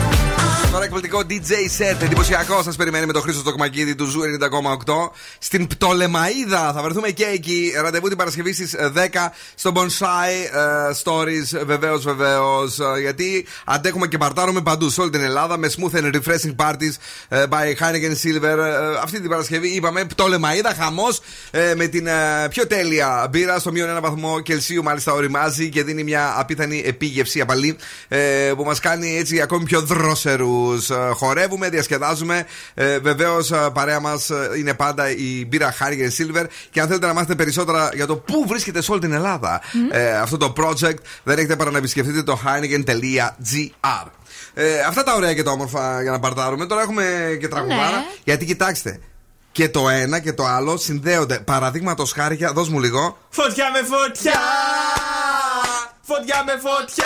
Τώρα 0.71 0.83
εκπληκτικό 0.83 1.21
DJ 1.29 1.51
set, 1.51 2.01
εντυπωσιακό 2.01 2.63
σας 2.63 2.75
περιμένει 2.75 3.05
με 3.05 3.13
τον 3.13 3.21
Χρήστο 3.21 3.43
Τοκμακίδη 3.43 3.95
του 3.95 4.05
Zoo 4.05 4.21
90,8 4.21 5.09
στην 5.39 5.67
Πτολεμαίδα. 5.67 6.73
Θα 6.75 6.81
βρεθούμε 6.81 7.09
και 7.09 7.25
εκεί. 7.25 7.73
Ραντεβού 7.81 8.07
την 8.07 8.17
Παρασκευή 8.17 8.53
στις 8.53 8.75
10 8.77 8.89
στο 9.55 9.71
Bonsai 9.75 10.29
ε, 10.53 10.91
Stories. 11.03 11.65
Βεβαίως, 11.65 12.03
βεβαίως. 12.03 12.79
γιατί 13.01 13.45
αντέχουμε 13.65 14.07
και 14.07 14.17
παρτάρουμε 14.17 14.61
παντού 14.61 14.89
σε 14.89 15.01
όλη 15.01 15.09
την 15.09 15.21
Ελλάδα 15.21 15.57
με 15.57 15.69
smooth 15.77 15.97
and 15.97 16.15
refreshing 16.15 16.55
parties 16.55 16.93
ε, 17.27 17.43
by 17.49 17.83
Heineken 17.83 18.15
Silver. 18.23 18.57
Ε, 18.57 18.99
αυτή 19.03 19.19
την 19.21 19.29
Παρασκευή 19.29 19.67
είπαμε 19.67 20.05
Πτολεμαίδα, 20.05 20.73
χαμός 20.79 21.21
με 21.75 21.87
την 21.87 22.07
ε, 22.07 22.47
πιο 22.49 22.67
τέλεια 22.67 23.27
μπύρα 23.29 23.59
στο 23.59 23.71
μείον 23.71 23.89
ένα 23.89 24.01
βαθμό 24.01 24.39
Κελσίου. 24.39 24.83
Μάλιστα 24.83 25.13
οριμάζει 25.13 25.69
και 25.69 25.83
δίνει 25.83 26.03
μια 26.03 26.33
απίθανη 26.37 26.83
επίγευση 26.85 27.41
απαλή 27.41 27.77
ε, 28.07 28.51
που 28.55 28.63
μας 28.63 28.79
κάνει 28.79 29.17
έτσι 29.17 29.41
ακόμη 29.41 29.63
πιο 29.63 29.81
δρόσερου. 29.81 30.58
Χορεύουμε, 31.13 31.69
διασκεδάζουμε. 31.69 32.45
Ε, 32.73 32.99
Βεβαίως, 32.99 33.51
παρέα 33.73 33.99
μας 33.99 34.29
είναι 34.57 34.73
πάντα 34.73 35.09
η 35.09 35.45
μπύρα 35.47 35.73
Heineken 35.79 36.09
Silver. 36.17 36.45
Και 36.71 36.81
αν 36.81 36.87
θέλετε 36.87 37.05
να 37.07 37.13
μάθετε 37.13 37.35
περισσότερα 37.35 37.89
για 37.93 38.05
το 38.05 38.15
πού 38.15 38.45
βρίσκεται 38.47 38.81
σε 38.81 38.91
όλη 38.91 38.99
την 39.01 39.13
Ελλάδα 39.13 39.61
ε, 39.91 40.11
αυτό 40.17 40.37
το 40.37 40.53
project, 40.57 40.97
δεν 41.23 41.37
έχετε 41.37 41.55
παρά 41.55 41.71
να 41.71 41.77
επισκεφτείτε 41.77 42.23
το 42.23 42.39
heineken.gr. 42.45 44.07
Ε, 44.53 44.79
αυτά 44.79 45.03
τα 45.03 45.13
ωραία 45.15 45.33
και 45.33 45.43
τα 45.43 45.51
όμορφα 45.51 46.01
για 46.01 46.11
να 46.11 46.19
παρτάρουμε. 46.19 46.65
Τώρα 46.65 46.81
έχουμε 46.81 47.37
και 47.39 47.47
τραγουδάρα. 47.47 47.89
Ναι. 47.89 48.03
Γιατί 48.23 48.45
κοιτάξτε, 48.45 48.99
και 49.51 49.69
το 49.69 49.89
ένα 49.89 50.19
και 50.19 50.33
το 50.33 50.45
άλλο 50.45 50.77
συνδέονται. 50.77 51.39
Παραδείγματος 51.39 52.11
χάρη, 52.11 52.35
για- 52.35 52.51
δώσ' 52.53 52.69
μου 52.69 52.79
λίγο. 52.79 53.17
Φωτιά 53.29 53.65
με 53.71 53.79
φωτιά! 53.79 54.39
Φωτιά 56.01 56.43
με 56.45 56.51
φωτιά! 56.51 57.05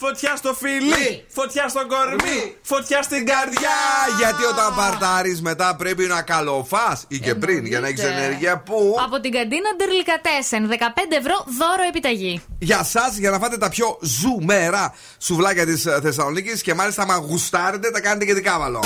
Φωτιά 0.00 0.36
στο 0.36 0.54
φιλί! 0.54 1.24
Φωτιά 1.28 1.68
στο 1.68 1.86
κορμί! 1.86 2.56
Φωτιά 2.62 3.02
στην 3.02 3.26
καρδιά! 3.26 3.78
Γιατί 4.18 4.44
όταν 4.44 4.74
παρτάρεις 4.76 5.42
μετά 5.42 5.76
πρέπει 5.76 6.04
να 6.04 6.22
καλοφάς 6.22 7.04
ή 7.08 7.18
και 7.18 7.34
πριν 7.34 7.66
για 7.66 7.80
να 7.80 7.86
έχεις 7.88 8.02
ενέργεια 8.02 8.62
που. 8.62 8.96
Από 9.04 9.20
την 9.20 9.32
καντίνα 9.32 9.70
Ντερλικατέσεν. 9.76 10.68
15 10.68 10.74
ευρώ 11.18 11.44
δώρο 11.58 11.82
επιταγή. 11.88 12.42
Για 12.58 12.78
εσά, 12.82 13.14
για 13.18 13.30
να 13.30 13.38
φάτε 13.38 13.56
τα 13.56 13.68
πιο 13.68 13.98
ζουμερά 14.00 14.94
σουβλάκια 15.18 15.66
της 15.66 15.82
Θεσσαλονίκης 16.02 16.62
και 16.62 16.74
μάλιστα, 16.74 17.02
άμα 17.02 17.16
γουστάρετε, 17.16 17.90
τα 17.90 18.00
κάνετε 18.00 18.24
και 18.24 18.34
δικάβαλο. 18.34 18.82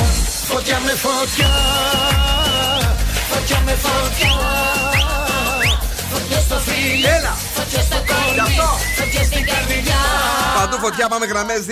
Φωτιά 0.46 0.80
με 0.84 0.92
φωτιά 0.92 1.50
Φωτιά 3.30 3.58
με 3.64 3.72
φωτιά 3.72 4.30
Φωτιά 6.12 6.40
στο 6.40 6.54
φίλι 6.54 7.06
Έλα 7.06 7.36
Φωτιά 7.54 7.80
στο 7.80 7.96
κορμί 7.96 8.40
αυτό. 8.40 8.68
Φωτιά 8.96 9.22
στην 9.24 9.46
καρδιά 9.46 9.61
Παντού 10.58 10.76
φωτιά, 10.76 11.08
πάμε 11.08 11.26
γραμμές 11.26 11.66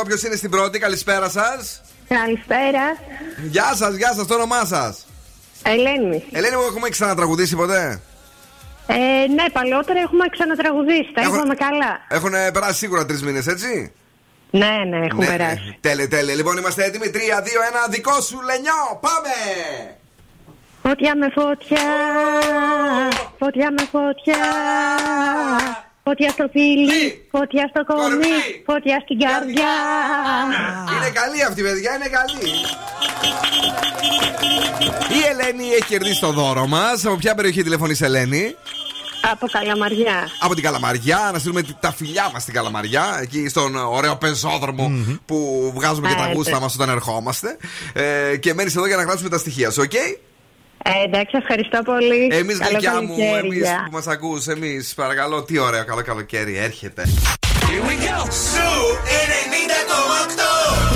2-3-12-32-908. 0.00 0.06
Ποιος 0.06 0.22
είναι 0.22 0.36
στην 0.36 0.50
πρώτη, 0.50 0.78
καλησπέρα 0.78 1.28
σας. 1.28 1.80
Καλησπέρα. 2.08 2.96
Γεια 3.48 3.72
σας, 3.74 3.94
γεια 3.94 4.12
σας, 4.14 4.26
το 4.26 4.34
όνομά 4.34 4.64
σας. 4.64 5.06
Ελένη. 5.62 6.24
Ελένη, 6.32 6.56
μου 6.56 6.62
έχουμε 6.70 6.88
ξανατραγουδήσει 6.88 7.56
ποτέ; 7.56 8.00
Ε, 8.86 8.94
ναι, 9.34 9.44
παλαιότερα 9.52 10.00
έχουμε 10.00 10.28
ξανατραγουδήσει. 10.28 11.12
Τα 11.14 11.20
Έχω- 11.20 11.34
είπαμε 11.36 11.54
καλά. 11.54 12.00
Έχουν 12.08 12.30
περάσει 12.52 12.78
σίγουρα 12.78 13.06
τρεις 13.06 13.22
μήνες, 13.22 13.46
έτσι; 13.46 13.92
Ναι, 14.50 14.70
ναι, 14.88 15.04
έχουν 15.06 15.18
περάσει. 15.26 15.78
Τέλεια, 15.80 16.08
τέλεια. 16.08 16.34
Λοιπόν, 16.34 16.56
είμαστε 16.56 16.84
έτοιμοι. 16.84 17.10
3, 17.10 17.40
2, 17.42 17.62
1, 17.62 17.86
δικό 17.90 18.20
σου 18.20 18.40
λενιό. 18.42 18.98
Πάμε! 19.00 19.34
Φωτιά 20.82 21.16
με 21.16 21.28
φωτιά, 21.34 21.86
φωτιά 23.38 23.70
με 23.70 23.82
φωτιά. 23.92 24.44
Φωτιά 26.08 26.30
στο 26.30 26.48
φίλι, 26.52 27.26
φωτιά 27.30 27.70
στο 27.72 27.84
κορμί, 27.84 28.36
φωτιά 28.66 29.00
στην 29.04 29.18
καρδιά. 29.18 29.72
Είναι 30.96 31.10
καλή 31.20 31.42
αυτή, 31.48 31.62
παιδιά, 31.62 31.94
είναι 31.94 32.08
καλή. 32.18 32.50
Η 35.18 35.20
Ελένη 35.30 35.64
έχει 35.68 35.84
κερδίσει 35.84 36.20
το 36.20 36.32
δώρο 36.32 36.66
μας. 36.66 37.04
Από 37.04 37.16
ποια 37.16 37.34
περιοχή 37.34 37.62
τηλεφωνείς, 37.62 38.00
Ελένη; 38.00 38.54
Από 39.30 39.46
Καλαμαριά. 39.46 40.28
Από 40.38 40.54
την 40.54 40.62
Καλαμαριά, 40.62 41.30
να 41.32 41.38
στείλουμε 41.38 41.62
τα 41.80 41.92
φιλιά 41.92 42.30
μας 42.32 42.42
στην 42.42 42.54
Καλαμαριά, 42.54 43.18
εκεί 43.22 43.48
στον 43.48 43.76
ωραίο 43.76 44.16
πεζόδρομο 44.16 44.90
που 45.26 45.70
βγάζουμε 45.74 46.08
και 46.08 46.14
τα 46.14 46.28
Ε, 46.28 46.32
γούστα 46.32 46.50
ναι. 46.54 46.60
μας 46.60 46.74
όταν 46.74 46.88
ερχόμαστε. 46.88 47.56
Ε, 47.92 48.36
και 48.36 48.54
μένεις 48.54 48.76
εδώ 48.76 48.86
για 48.86 48.96
να 48.96 49.02
γράψουμε 49.02 49.28
τα 49.28 49.38
στοιχεία 49.38 49.70
σου, 49.70 49.82
οκ; 49.84 49.92
Ε, 50.88 51.04
εντάξει, 51.04 51.36
ευχαριστώ 51.36 51.82
πολύ. 51.82 52.28
Εμείς, 52.32 52.58
Καλό 52.58 52.70
γλυκιά 52.70 52.92
μου, 53.02 53.16
καλοκαίρι, 53.16 53.38
εμείς 53.46 53.58
γεια. 53.58 53.82
που 53.84 53.92
μας 53.92 54.06
ακούς, 54.06 54.46
εμείς, 54.46 54.94
παρακαλώ, 54.94 55.42
τι 55.42 55.58
ωραίο 55.58 55.84
καλό 55.84 56.02
καλοκαίρι 56.02 56.56
έρχεται. 56.56 57.02
Here 57.06 57.82
we 57.88 57.94
go 58.06 58.18
Zoo 58.30 58.68
90,8 60.92 60.95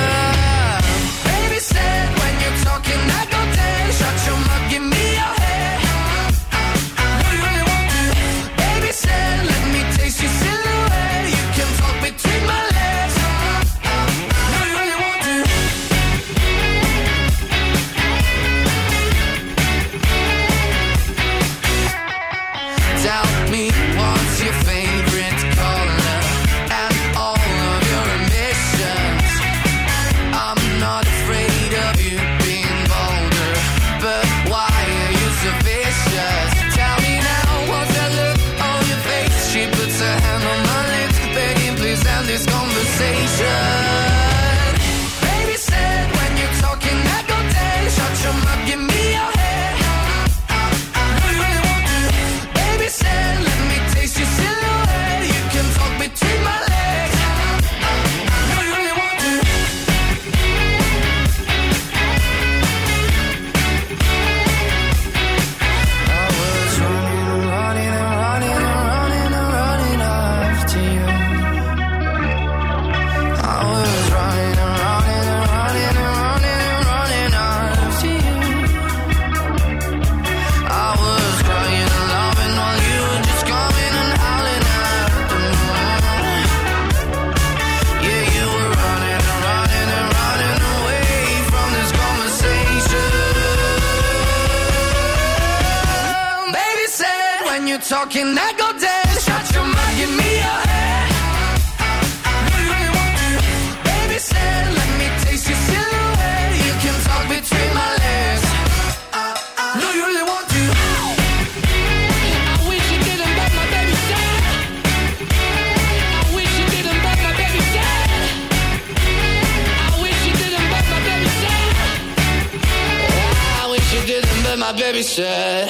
La 125.17 125.67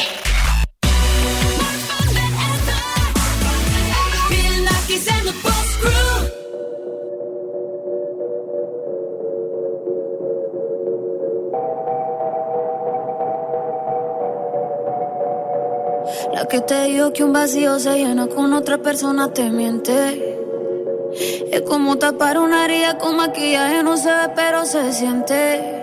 que 16.47 16.61
te 16.61 16.83
digo 16.83 17.11
que 17.11 17.23
un 17.23 17.33
vacío 17.33 17.79
se 17.79 17.97
llena 17.97 18.27
con 18.27 18.53
otra 18.53 18.77
persona 18.77 19.33
te 19.33 19.49
miente. 19.49 20.37
Es 21.51 21.61
como 21.61 21.97
tapar 21.97 22.37
una 22.37 22.65
herida 22.65 22.99
con 22.99 23.15
maquillaje, 23.15 23.81
no 23.81 23.97
se 23.97 24.09
ve, 24.09 24.29
pero 24.35 24.65
se 24.65 24.93
siente. 24.93 25.80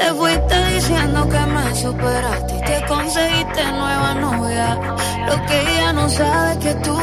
Te 0.00 0.14
fuiste 0.14 0.74
diciendo 0.74 1.28
que 1.28 1.40
me 1.40 1.74
superaste 1.74 2.56
y 2.56 2.60
que 2.62 2.86
conseguiste 2.86 3.64
nueva 3.72 4.14
novia. 4.14 4.74
Lo 5.28 5.46
que 5.46 5.60
ella 5.60 5.92
no 5.92 6.08
sabe 6.08 6.52
es 6.52 6.58
que 6.58 6.74
tú 6.76 6.96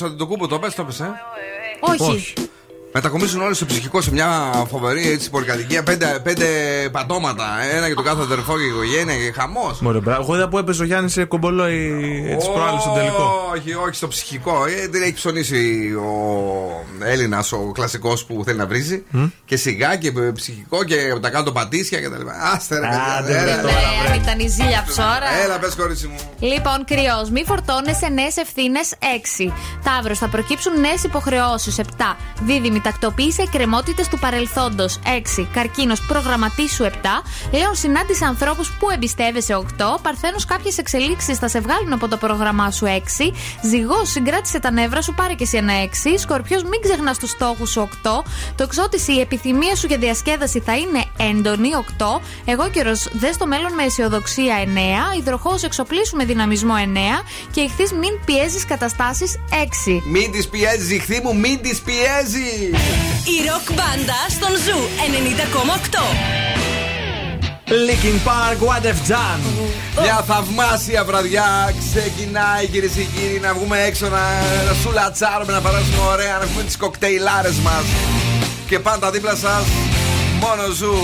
του 0.00 0.06
Αντιτοκούμπο. 0.06 0.46
Το 0.46 0.58
πες, 0.58 0.74
το 0.74 0.84
πες, 0.84 1.00
ε. 1.00 1.10
Όχι. 1.80 2.32
Μετακομίσουν 2.92 3.40
όλοι 3.40 3.54
στο 3.54 3.66
ψυχικό 3.66 4.00
σε 4.00 4.12
μια 4.12 4.52
φοβερή 4.68 5.10
έτσι 5.10 5.30
πολυκατοικία. 5.30 5.82
Πέντε, 5.82 6.20
πέντε 6.22 6.46
πατώματα. 6.92 7.44
Ένα 7.76 7.86
για 7.86 7.94
τον 7.94 8.04
κάθε 8.04 8.22
αδερφό 8.22 8.58
και 8.58 8.64
οικογένεια 8.64 9.14
και 9.14 9.32
χαμός. 9.32 9.80
Μωρέ, 9.80 9.98
μπράβο. 9.98 10.22
Εγώ 10.22 10.34
είδα 10.34 10.48
που 10.48 10.58
έπαιζε 10.58 10.82
ο 10.82 10.84
Γιάννης 10.84 11.12
σε 11.12 11.24
κομπολόι 11.24 12.24
έτσι 12.28 12.52
προάλλου 12.52 12.80
στον 12.80 12.94
τελικό. 12.94 13.50
Όχι, 13.54 13.74
όχι, 13.74 13.94
στο 13.94 14.08
ψυχικό. 14.08 14.64
Ε, 14.66 14.88
δεν 14.88 15.02
έχει 15.02 15.12
ψωνίσει 15.12 15.92
ο 15.94 17.04
Έλληνας, 17.04 17.52
ο 17.52 17.72
κλασικός 17.74 18.24
που 18.24 18.42
θέλει 18.44 18.58
να 18.58 18.66
βρίζει. 18.66 19.04
Και 19.50 19.56
σιγά 19.56 19.96
και 19.96 20.12
ψυχικό 20.34 20.84
και 20.84 20.96
τα 21.20 21.30
κάτω 21.30 21.52
πατήσια 21.52 22.00
κτλ. 22.00 22.26
Άστε 22.54 22.74
ρε, 22.74 22.80
παιδιά, 22.80 23.16
Άντε, 23.18 23.32
έλα, 23.38 23.44
ρε, 23.56 23.60
τώρα, 23.62 23.74
Ε, 23.74 24.06
βρε. 24.06 24.16
ήταν 24.16 24.38
η 24.38 24.46
ζήλια 24.48 24.84
ψώρα. 24.88 25.28
Έλα, 25.44 25.58
πες 25.58 25.74
κορίτσι 25.74 26.06
μου. 26.06 26.16
Λοιπόν, 26.38 26.84
κρυός, 26.84 27.30
μη 27.30 27.44
φορτώνεσαι 27.46 28.08
νέες 28.08 28.36
ευθύνες 28.36 28.92
6. 29.00 29.52
Ταύρος, 29.84 30.18
θα 30.18 30.28
προκύψουν 30.28 30.80
νέες 30.80 31.02
υποχρεώσεις 31.04 31.78
7. 31.78 32.16
Δίδυμη, 32.42 32.80
τακτοποίησε 32.80 33.42
εκκρεμότητες 33.42 34.08
του 34.08 34.18
παρελθόντος 34.18 34.98
6. 35.04 35.48
Καρκίνος, 35.52 36.00
προγραμματίσου 36.00 36.84
7. 36.84 37.22
Λέων, 37.52 37.74
συνάντησε 37.74 38.24
ανθρώπους 38.24 38.70
που 38.78 38.90
εμπιστεύεσαι 38.90 39.54
8. 39.54 39.98
Παρθένος, 40.02 40.44
κάποιες 40.44 40.78
εξελίξεις 40.78 41.38
θα 41.38 41.48
σε 41.48 41.60
βγάλουν 41.60 41.92
από 41.92 42.08
το 42.08 42.16
πρόγραμμά 42.16 42.70
σου 42.70 42.86
6. 42.86 43.32
Ζυγός, 43.62 44.10
συγκράτησε 44.10 44.60
τα 44.60 44.70
νεύρα 44.70 45.02
σου, 45.02 45.14
πάρε 45.14 45.34
και 45.34 45.42
εσύ 45.42 45.56
ένα 45.56 45.72
6. 45.72 46.18
Σκορπιός, 46.18 46.62
μην 46.62 46.80
ξεχνάς 46.82 47.18
τους 47.18 47.30
στόχους 47.30 47.70
σου 47.70 47.80
8. 47.80 48.24
Το 48.54 48.62
εξώτηση, 48.62 49.12
η 49.12 49.20
επιθυμία 49.42 49.76
σου 49.76 49.86
για 49.86 49.98
διασκέδαση 49.98 50.60
θα 50.60 50.76
είναι 50.76 51.04
έντονη 51.30 51.68
8. 51.98 52.20
Εγώ 52.44 52.70
καιρο, 52.70 52.92
δες 53.12 53.34
στο 53.34 53.46
μέλλον 53.46 53.72
με 53.74 53.82
αισιοδοξία 53.82 54.56
9. 55.14 55.18
Υδροχόος, 55.18 55.62
εξοπλίσου 55.62 56.13
με 56.13 56.24
δυναμισμό 56.24 56.74
9. 56.76 57.24
Και 57.50 57.60
Ιχθύς, 57.60 57.92
μην 57.92 58.10
πιέζεις 58.24 58.64
καταστάσεις 58.64 59.38
6. 59.50 60.02
Μην 60.04 60.32
τις 60.32 60.48
πιέζεις, 60.48 60.90
Ιχθύ 60.90 61.20
μου, 61.24 61.36
μην 61.36 61.60
τις 61.62 61.80
πιέζεις. 61.80 62.70
Η 63.34 63.36
ροκ 63.48 63.66
μπάντα 63.76 64.20
στον 64.28 64.52
Zoo 64.64 64.80
90,8. 64.96 66.02
Linkin 67.88 68.18
Park, 68.30 68.58
What 68.68 68.82
I've 68.90 69.02
Done. 69.14 69.42
Μια 70.02 70.24
θαυμάσια 70.26 71.04
βραδιά 71.04 71.72
ξεκινάει 71.90 72.66
κυρίες 72.66 72.92
και 72.92 73.02
κύριοι 73.02 73.40
να 73.40 73.54
βγούμε 73.54 73.82
έξω 73.82 74.08
να, 74.08 74.22
να 74.66 74.74
σουλατσάρουμε, 74.82 75.52
να 75.52 75.60
περάσουμε 75.60 76.02
ωραία, 76.12 76.38
να 76.38 76.46
πούμε 76.46 76.62
τις 76.62 76.76
κοκτέιλάρες 76.76 77.56
μας. 77.56 77.84
Και 78.70 78.78
πάντα 78.78 79.10
δίπλα 79.10 79.34
σας, 79.34 79.66
μόνο 80.40 80.72
ζου. 80.72 80.94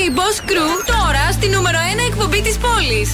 Και 0.00 0.06
η 0.06 0.12
Boss 0.16 0.50
Crew 0.50 0.72
τώρα 0.86 1.32
στη 1.32 1.48
νούμερο 1.48 1.78
1 1.78 2.10
εκπομπή 2.10 2.40
της 2.42 2.56
πόλης. 2.56 3.10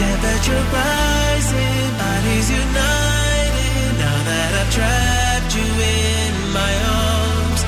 Temperature 0.00 0.64
rising, 0.78 1.88
bodies 2.00 2.48
united. 2.64 3.90
Now 4.04 4.18
that 4.28 4.50
I've 4.60 4.70
trapped 4.76 5.52
you 5.58 5.68
in 6.00 6.32
my 6.58 6.72
arms, 7.06 7.60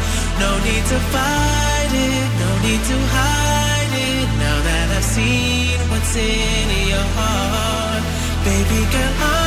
no 0.42 0.50
need 0.66 0.84
to 0.92 0.98
fight 1.12 1.92
it, 2.10 2.28
no 2.42 2.50
need 2.64 2.82
to 2.90 2.98
hide 3.14 3.94
it. 4.12 4.28
Now 4.44 4.58
that 4.68 4.86
I've 4.96 5.08
seen 5.14 5.78
what's 5.90 6.06
what's 6.06 6.14
in 6.16 6.68
your 6.92 7.06
heart. 7.16 8.02
Baby 8.46 8.80
girl, 8.92 9.14
I'm 9.32 9.45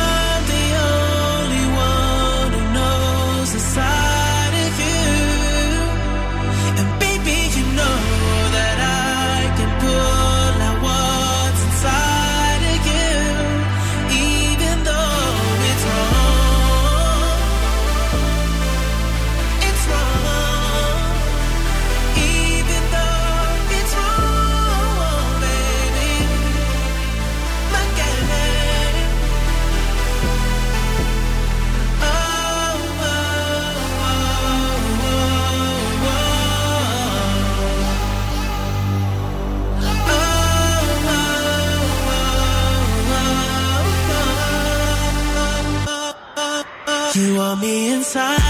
me 47.56 47.92
inside 47.92 48.49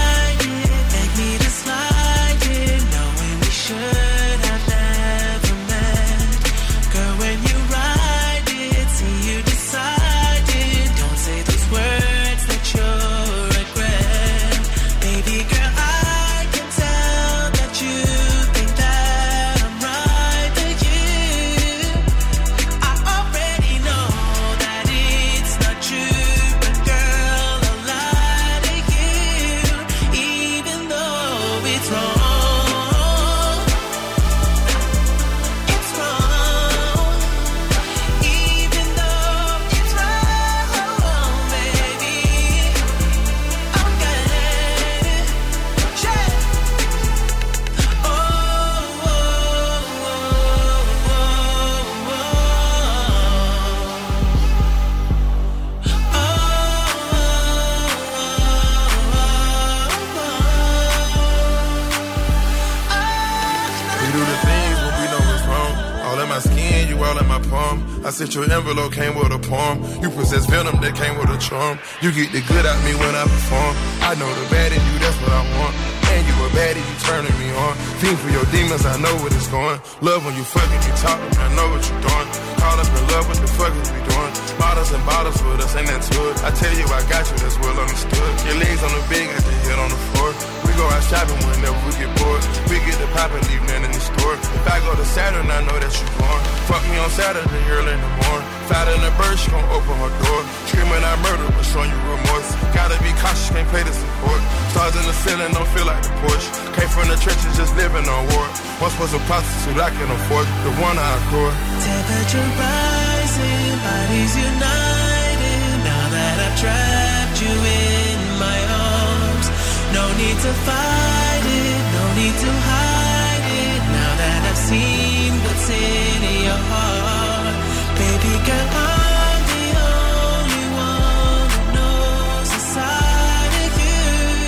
You 72.01 72.09
get 72.09 72.33
the 72.33 72.41
good 72.49 72.65
out 72.65 72.79
me 72.81 72.93
when 72.97 73.13
I 73.13 73.23
perform. 73.29 73.73
I 74.01 74.17
know 74.17 74.25
the 74.25 74.45
bad 74.49 74.73
in 74.73 74.81
you, 74.81 74.95
that's 74.97 75.17
what 75.21 75.33
I 75.33 75.43
want. 75.57 75.73
And 76.11 76.21
you 76.27 76.35
a 76.43 76.49
baddie, 76.51 76.81
you 76.81 76.95
turning 77.07 77.35
me 77.39 77.49
on. 77.55 77.73
Fiend 78.01 78.17
for 78.19 78.31
your 78.33 78.45
demons, 78.51 78.85
I 78.85 78.97
know 78.99 79.13
what 79.21 79.31
it's 79.31 79.47
going. 79.47 79.79
Love 80.01 80.25
when 80.25 80.35
you 80.35 80.43
fucking 80.43 80.81
me 80.81 80.91
talking, 80.99 81.31
I 81.39 81.47
know 81.55 81.69
what 81.71 81.81
you're 81.85 82.03
doing. 82.03 82.27
Caught 82.57 82.79
up 82.83 82.89
in 82.89 83.03
love, 83.13 83.25
what 83.29 83.39
the 83.39 83.49
fuck 83.53 83.73
is 83.77 83.87
we 83.93 84.01
doing? 84.01 84.33
Bottles 84.59 84.91
and 84.91 85.03
bottles 85.05 85.39
with 85.45 85.61
us, 85.61 85.73
ain't 85.77 85.87
that 85.87 86.03
good? 86.11 86.35
I 86.41 86.49
tell 86.51 86.73
you, 86.73 86.85
I 86.89 87.01
got 87.07 87.23
you, 87.29 87.37
that's 87.39 87.57
well 87.61 87.77
understood. 87.77 88.31
Your 88.49 88.57
legs 88.59 88.81
on 88.81 88.91
the 88.91 89.03
bed, 89.07 89.25
got 89.31 89.41
your 89.45 89.59
head 89.65 89.79
on 89.79 89.89
the 89.93 90.01
floor. 90.11 90.29
We 90.65 90.71
go 90.75 90.85
out 90.89 91.03
shopping 91.05 91.39
whenever 91.47 91.79
we 91.85 91.91
get 92.01 92.11
bored. 92.19 92.43
We 92.67 92.77
get 92.83 92.97
the 92.97 93.07
pop 93.15 93.31
and 93.31 93.45
leave 93.47 93.63
nothing 93.69 93.87
in 93.87 93.93
the 93.93 94.03
store. 94.03 94.35
If 94.35 94.65
I 94.67 94.77
go 94.83 94.97
to 94.97 95.05
Saturn, 95.05 95.47
I 95.49 95.63
know 95.63 95.77
that 95.77 95.93
you're 95.93 96.13
born. 96.17 96.39
Fuck 96.65 96.83
me 96.89 96.97
on 96.97 97.09
Saturday, 97.13 97.61
early 97.71 97.93
in 97.93 98.01
the 98.01 98.13
morning. 98.27 98.60
Fat 98.71 98.87
in 98.87 99.03
the 99.03 99.11
bird, 99.19 99.35
she 99.35 99.51
gon' 99.51 99.67
open 99.75 99.99
her 99.99 100.13
door. 100.23 100.39
Screaming 100.71 101.03
out 101.03 101.19
murder, 101.19 101.43
but 101.51 101.67
showing 101.67 101.91
you 101.91 101.99
remorse. 102.07 102.55
Gotta 102.71 102.95
be 103.03 103.11
cautious, 103.19 103.51
can't 103.51 103.67
play 103.67 103.83
the 103.83 103.91
support. 103.91 104.39
Stars 104.71 104.95
in 104.95 105.03
the 105.03 105.15
ceiling, 105.27 105.51
don't 105.51 105.67
feel 105.75 105.83
like 105.83 105.99
the 106.07 106.13
Porsche. 106.23 106.47
Came 106.79 106.87
from 106.87 107.11
the 107.11 107.19
trenches, 107.19 107.51
just 107.59 107.75
living 107.75 108.07
on 108.07 108.21
war. 108.31 108.47
Once 108.79 108.95
was 108.95 109.11
a 109.11 109.19
prostitute, 109.27 109.75
I 109.75 109.91
can 109.91 110.07
afford 110.07 110.47
the 110.63 110.71
one 110.79 110.95
I 110.95 111.09
adore. 111.19 111.51
Temperature 111.83 112.47
rising, 112.63 113.75
bodies 113.83 114.33
united. 114.39 115.59
Now 115.83 116.05
that 116.15 116.35
I've 116.39 116.55
trapped 116.55 117.43
you 117.43 117.51
in 117.51 118.17
my 118.39 118.59
arms, 118.71 119.47
no 119.91 120.07
need 120.15 120.37
to 120.47 120.51
fight 120.63 121.43
it, 121.43 121.81
no 121.91 122.03
need 122.15 122.35
to 122.39 122.51
hide 122.71 123.45
it. 123.51 123.81
Now 123.83 124.11
that 124.15 124.39
I've 124.47 124.61
seen 124.63 125.35
what's 125.43 125.67
in 125.67 126.23
your 126.47 126.61
heart, 126.71 127.00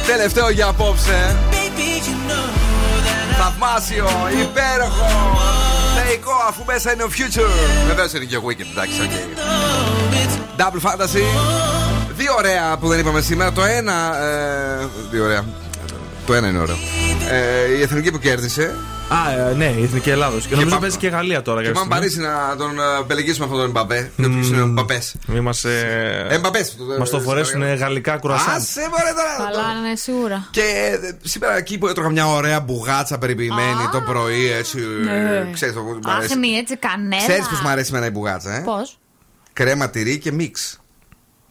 Τελευταίο 0.07 0.49
για 0.49 0.67
απόψε. 0.67 1.35
Baby, 1.51 1.55
you 1.55 2.31
know 2.31 2.47
that 3.05 3.41
Θαυμάσιο, 3.41 4.07
υπέροχο. 4.41 5.07
Θεϊκό, 5.95 6.31
αφού 6.47 6.63
μέσα 6.65 6.93
είναι 6.93 7.03
ο 7.03 7.09
future. 7.17 7.85
Βεβαίως 7.87 8.13
είναι 8.13 8.25
και 8.25 8.37
ο 8.37 8.43
Wicked, 8.47 8.65
εντάξει, 8.71 9.01
οκ. 9.01 9.11
Double 10.57 10.89
Fantasy. 10.89 11.23
Δύο 12.15 12.33
ωραία 12.37 12.77
που 12.77 12.87
δεν 12.87 12.99
είπαμε 12.99 13.21
σήμερα. 13.21 13.51
Το 13.51 13.63
ένα. 13.63 14.23
Ε, 14.23 14.87
δύο 15.11 15.23
ωραία. 15.23 15.43
Το 16.25 16.33
ένα 16.33 16.47
είναι 16.47 16.59
ωραίο. 16.59 16.75
Ε, 17.31 17.77
η 17.77 17.81
εθνική 17.81 18.11
που 18.11 18.19
κέρδισε. 18.19 18.75
Α, 19.09 19.49
ε, 19.49 19.53
ναι, 19.53 19.65
η 19.65 19.83
Εθνική 19.83 20.09
Ελλάδος. 20.09 20.45
Και, 20.45 20.49
νομίζω 20.53 20.69
πάμε- 20.69 20.81
παίζει 20.81 20.97
και 20.97 21.05
η 21.05 21.09
Γαλλία 21.09 21.41
τώρα. 21.41 21.61
Και 21.61 21.67
κάποια 21.67 21.81
πάμε 21.89 22.07
στιγμή. 22.07 22.21
Παρίσι 22.21 22.49
να 22.49 22.55
τον 22.55 22.79
ε, 22.79 23.03
πελεγίσουμε 23.07 23.45
αυτόν 23.45 23.59
τον 23.59 23.69
Εμπαπέ. 23.69 24.11
Δεν 24.15 24.31
είναι 24.31 24.61
ο 24.61 24.65
Εμπαπέ. 24.65 25.01
Μη 25.27 25.39
μας, 25.41 25.63
ε, 25.63 26.27
Εμπαπές. 26.29 26.75
μας 26.99 27.09
το 27.09 27.19
φορέσουν 27.19 27.75
γαλλικά 27.75 28.17
κουρασάν. 28.17 28.55
Άσε 28.55 28.81
μωρέ 28.81 29.13
τώρα. 29.15 29.51
Καλά, 29.51 29.79
ναι, 29.81 29.95
σίγουρα. 29.95 30.47
Και 30.51 30.61
ε, 30.61 31.27
σήμερα 31.27 31.57
εκεί 31.57 31.77
που 31.77 31.87
έτρωγα 31.87 32.09
μια 32.09 32.27
ωραία 32.27 32.59
μπουγάτσα 32.59 33.17
περιποιημένη 33.17 33.89
το 33.91 34.01
πρωί, 34.01 34.51
έτσι. 34.51 34.77
Ναι. 35.03 35.49
Ξέρεις 35.53 35.75
το 35.75 35.81
μ' 36.03 36.09
αρέσει. 36.09 36.31
Άχνη, 36.31 36.47
έτσι, 36.49 36.75
κανένα. 36.77 37.17
Ξέρεις 37.27 37.47
πώς 37.47 37.59
μου 37.61 37.69
αρέσει 37.69 37.89
εμένα 37.93 38.05
η 38.05 38.09
μπουγάτσα, 38.09 38.55
ε; 38.55 38.59
Πώς; 38.59 38.97
Κρέμα 39.53 39.89
τυρί 39.89 40.17
και 40.17 40.31
μίξ. 40.31 40.77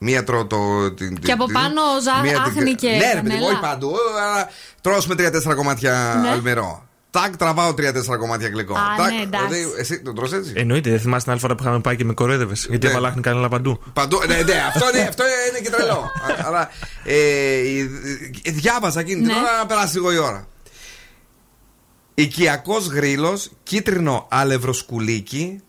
Μία 0.05 0.25
τρώω 0.25 0.47
το. 0.47 0.93
Την, 0.93 1.17
Και 1.19 1.33
από 1.33 1.45
την- 1.45 1.55
πάνω 1.55 1.81
ζα- 2.03 2.23
μία 2.23 2.33
την- 2.33 2.41
άχνη 2.43 2.75
και 2.75 2.89
Ναι, 2.89 2.97
ρε 2.97 3.21
παιδί, 3.21 3.29
κανέλα. 3.29 3.47
όχι 3.47 3.61
παντού. 3.61 3.93
Αλλά 4.23 4.49
τρως 4.81 5.07
με 5.07 5.15
τρία-τέσσερα 5.15 5.55
κομμάτια 5.55 6.19
Ναι. 6.23 6.29
αλμυρό. 6.31 6.87
Τάκ, 7.11 7.37
τραβάω 7.37 7.75
τρία-τέσσερα 7.75 8.17
κομμάτια 8.17 8.49
γλυκό. 8.49 8.75
Α, 8.75 8.81
Τάκ, 8.97 9.13
ναι, 9.13 9.21
εντάξει. 9.23 9.47
δηλαδή, 9.47 9.75
εσύ 9.79 10.01
το 10.03 10.13
τρως 10.13 10.33
έτσι; 10.33 10.53
Εννοείται, 10.57 10.91
δεν 10.91 11.01
θυμάσαι 11.01 11.23
την 11.23 11.31
άλλη 11.33 11.41
φορά 11.41 11.55
που 11.55 11.63
είχαμε 11.63 11.81
πάει 11.81 11.97
και 11.97 12.05
με 12.05 12.13
κοροϊδεύες. 12.13 12.67
Γιατί 12.69 12.87
Ναι. 12.87 12.93
έβαλα 12.93 13.09
άχνη 13.09 13.21
κανένα 13.23 13.49
παντού. 13.49 13.81
Παντού, 13.93 14.19
ναι, 14.29 14.35
ναι, 14.35 14.55
αυτό, 14.69 14.89
είναι, 14.95 15.09
αυτό 15.09 15.25
είναι 15.51 15.59
και 15.63 15.71
τρελό. 15.71 15.93
Α, 15.93 16.45
Αλλά 16.47 16.71
ε, 17.05 17.15
ε, 17.15 17.81
ε, 18.43 18.51
διάβαζα 18.51 19.01
εκείνη 19.01 19.17
την 19.23 19.27
Ναι. 19.33 19.39
ώρα 19.39 19.59
να 19.59 19.67
περάσει 19.67 19.95
λίγο 19.95 20.13
η 20.13 20.17
ώρα. 20.19 20.47
Οικιακός 22.15 22.87
γρήλος, 22.87 23.51
κίτρινο 23.63 24.27
αλευροσκουλίκι, 24.31 25.61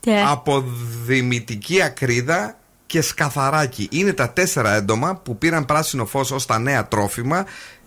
Και. 0.00 0.24
αποδημητική 0.26 1.82
ακρίδα 1.82 2.58
και 2.86 3.00
σκαθαράκι. 3.02 3.88
Είναι 3.90 4.12
τα 4.12 4.30
τέσσερα 4.30 4.74
έντομα 4.74 5.16
που 5.16 5.38
πήραν 5.38 5.64
πράσινο 5.64 6.06
φως 6.06 6.30
ως 6.30 6.46
τα 6.46 6.58
νέα 6.58 6.88
τρόφιμα 6.88 7.44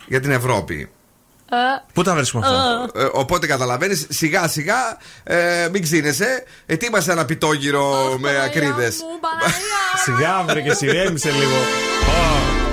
για 0.07 0.19
την 0.19 0.31
Ευρώπη. 0.31 0.89
Ε, 1.51 1.55
Πού 1.93 2.03
τα 2.03 2.15
βρίσκουμε 2.15 2.45
αυτά; 2.47 2.89
Ε, 2.99 3.07
οπότε 3.13 3.47
καταλαβαίνεις, 3.47 4.05
σιγά 4.09 4.47
σιγά 4.47 4.97
ε, 5.23 5.67
μην 5.71 5.81
ξύνεσαι. 5.81 6.43
Ετοίμασε 6.65 7.11
ένα 7.11 7.25
πιτόγυρο 7.25 8.15
με 8.19 8.41
ακρίδες. 8.43 8.97
Σιγά 10.03 10.43
βρε 10.47 10.61
και 10.61 10.73
σειρέμισε 10.73 11.31
λίγο. 11.31 11.55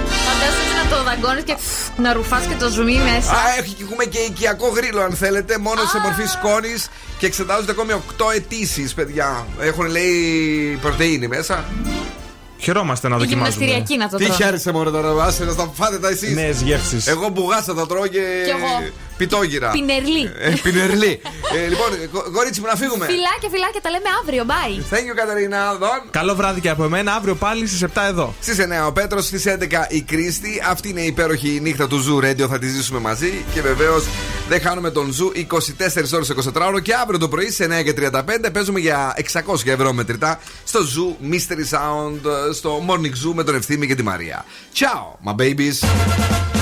Φαντάζεσαι 0.09 0.85
να 0.85 0.97
το 0.97 1.03
δαγκώνεις 1.03 1.43
και 1.45 1.57
να 1.97 2.13
ρουφάς 2.13 2.45
και 2.45 2.55
το 2.55 2.69
ζουμί 2.69 2.99
μέσα. 2.99 3.33
Α, 3.33 3.37
έχει- 3.59 3.77
έχουμε 3.83 4.05
και 4.05 4.19
οικιακό 4.19 4.69
γρήλο, 4.69 5.01
αν 5.01 5.13
θέλετε, 5.13 5.59
μόνο 5.59 5.81
σε 5.85 5.99
μορφή 5.99 6.25
σκόνης 6.27 6.89
και 7.19 7.27
εξετάζονται 7.27 7.71
ακόμη 7.71 7.93
8 7.93 8.31
αιτήσεις, 8.35 8.95
παιδιά. 8.95 9.47
Έχουν 9.61 9.87
λέει 9.87 10.79
πρωτενη 10.81 11.29
μέσα. 11.29 11.65
Χαιρόμαστε 12.59 13.09
να 13.09 13.17
Η 13.17 13.19
δοκιμάζουμε. 13.19 13.49
γυμναστηριακή 13.65 13.97
να 13.97 14.09
το 14.09 14.17
Τι 14.17 14.25
τρώω. 14.25 14.37
χαίρεσαι 14.37 14.73
μόνο 14.73 14.91
τώρα, 14.91 15.25
άσε 15.25 15.45
να 15.45 15.55
τα 15.55 15.71
φάτε 15.75 15.99
τα 15.99 16.09
εσείς. 16.09 16.35
Νέε 16.35 16.51
γεύσει. 16.51 16.99
Εγώ 17.07 17.29
μπουγάσα 17.29 17.75
τα 17.75 17.87
τρώω 17.87 18.07
και. 18.07 18.21
Κι 18.45 18.51
εγώ. 18.51 18.91
Πιτόγυρα. 19.17 19.71
Πεϊνιρλί. 19.71 20.33
Ε, 20.39 20.55
πεϊνιρλί. 20.63 21.21
Ε, 21.57 21.69
λοιπόν, 21.69 21.89
κο- 22.13 22.31
κορίτσι 22.33 22.61
μου 22.61 22.67
να 22.67 22.77
φύγουμε. 22.77 23.05
Φιλάκια, 23.07 23.49
φιλάκια, 23.51 23.81
τα 23.81 23.91
λέμε 23.91 24.09
αύριο. 24.23 24.45
Bye. 24.49 24.95
Thank 24.95 25.11
you, 25.11 25.15
Καταρίνα. 25.17 25.75
Δον. 25.75 26.01
Καλό 26.11 26.35
βράδυ 26.35 26.61
και 26.61 26.69
από 26.71 26.85
εμένα. 26.85 27.15
Αύριο 27.15 27.35
πάλι 27.35 27.67
στις 27.67 27.83
7 27.83 28.07
εδώ. 28.09 28.35
Στις 28.41 28.59
9 28.59 28.87
ο 28.87 28.93
Πέτρος, 28.93 29.25
στις 29.27 29.45
11 29.47 29.87
η 29.89 30.03
Κρίστη. 30.03 30.63
Αυτή 30.71 30.89
είναι 30.89 31.01
η 31.01 31.07
υπέροχη 31.07 31.59
νύχτα 31.63 31.87
του 31.89 31.97
Zoo 31.99 32.19
Radio. 32.23 32.47
Θα 32.49 32.59
τη 32.59 32.69
ζήσουμε 32.69 32.99
μαζί. 32.99 33.45
Και 33.55 33.61
βεβαίως 33.63 34.05
δεν 34.49 34.61
χάνουμε 34.61 34.91
τον 34.91 35.13
Zoo 35.13 35.33
24 35.35 36.13
ώρες 36.15 36.29
24 36.29 36.67
ώρο. 36.67 36.79
Και 36.81 36.95
αύριο 36.95 37.19
το 37.19 37.29
πρωί 37.29 37.51
στις 37.51 37.65
9 37.65 37.83
και 37.83 37.93
35 37.93 38.51
παίζουμε 38.53 38.81
για 38.81 39.15
600 39.33 39.55
ευρώ 39.65 39.93
μετρητά 39.93 40.41
στο 40.65 40.83
Zoo 40.83 41.17
Mystery 41.31 41.77
Sound 41.79 42.31
ε, 42.49 42.53
στο 42.53 42.85
Morning 42.89 43.29
Zoo 43.29 43.33
με 43.35 43.45
τον 43.45 43.55
Ευθύμη 43.55 43.87
και 43.87 43.95
τη 43.95 44.03
Μαρία. 44.03 44.45
Ciao, 44.75 45.31
my 45.31 45.35
babies. 45.43 46.56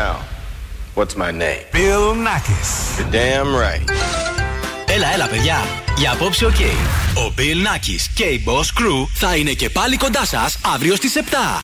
Now, 0.00 0.16
what's 0.94 1.16
my 1.16 1.30
name? 1.30 1.64
Bill 1.70 2.14
Nakis. 2.26 2.70
You're 2.98 3.10
damn 3.10 3.54
right. 3.54 3.90
Έλα, 4.86 5.12
έλα, 5.12 5.26
παιδιά. 5.26 5.58
Για 5.96 6.12
απόψε, 6.12 6.46
οκ. 6.46 6.60
Ο 7.16 7.32
Bill 7.36 7.66
Nackis 7.66 8.00
και 8.14 8.24
η 8.24 8.44
Boss 8.46 8.80
Crew 8.80 9.06
θα 9.14 9.36
είναι 9.36 9.52
και 9.52 9.70
πάλι 9.70 9.96
κοντά 9.96 10.24
σας 10.24 10.58
αύριο 10.74 10.96
στις 10.96 11.16
7. 11.16 11.60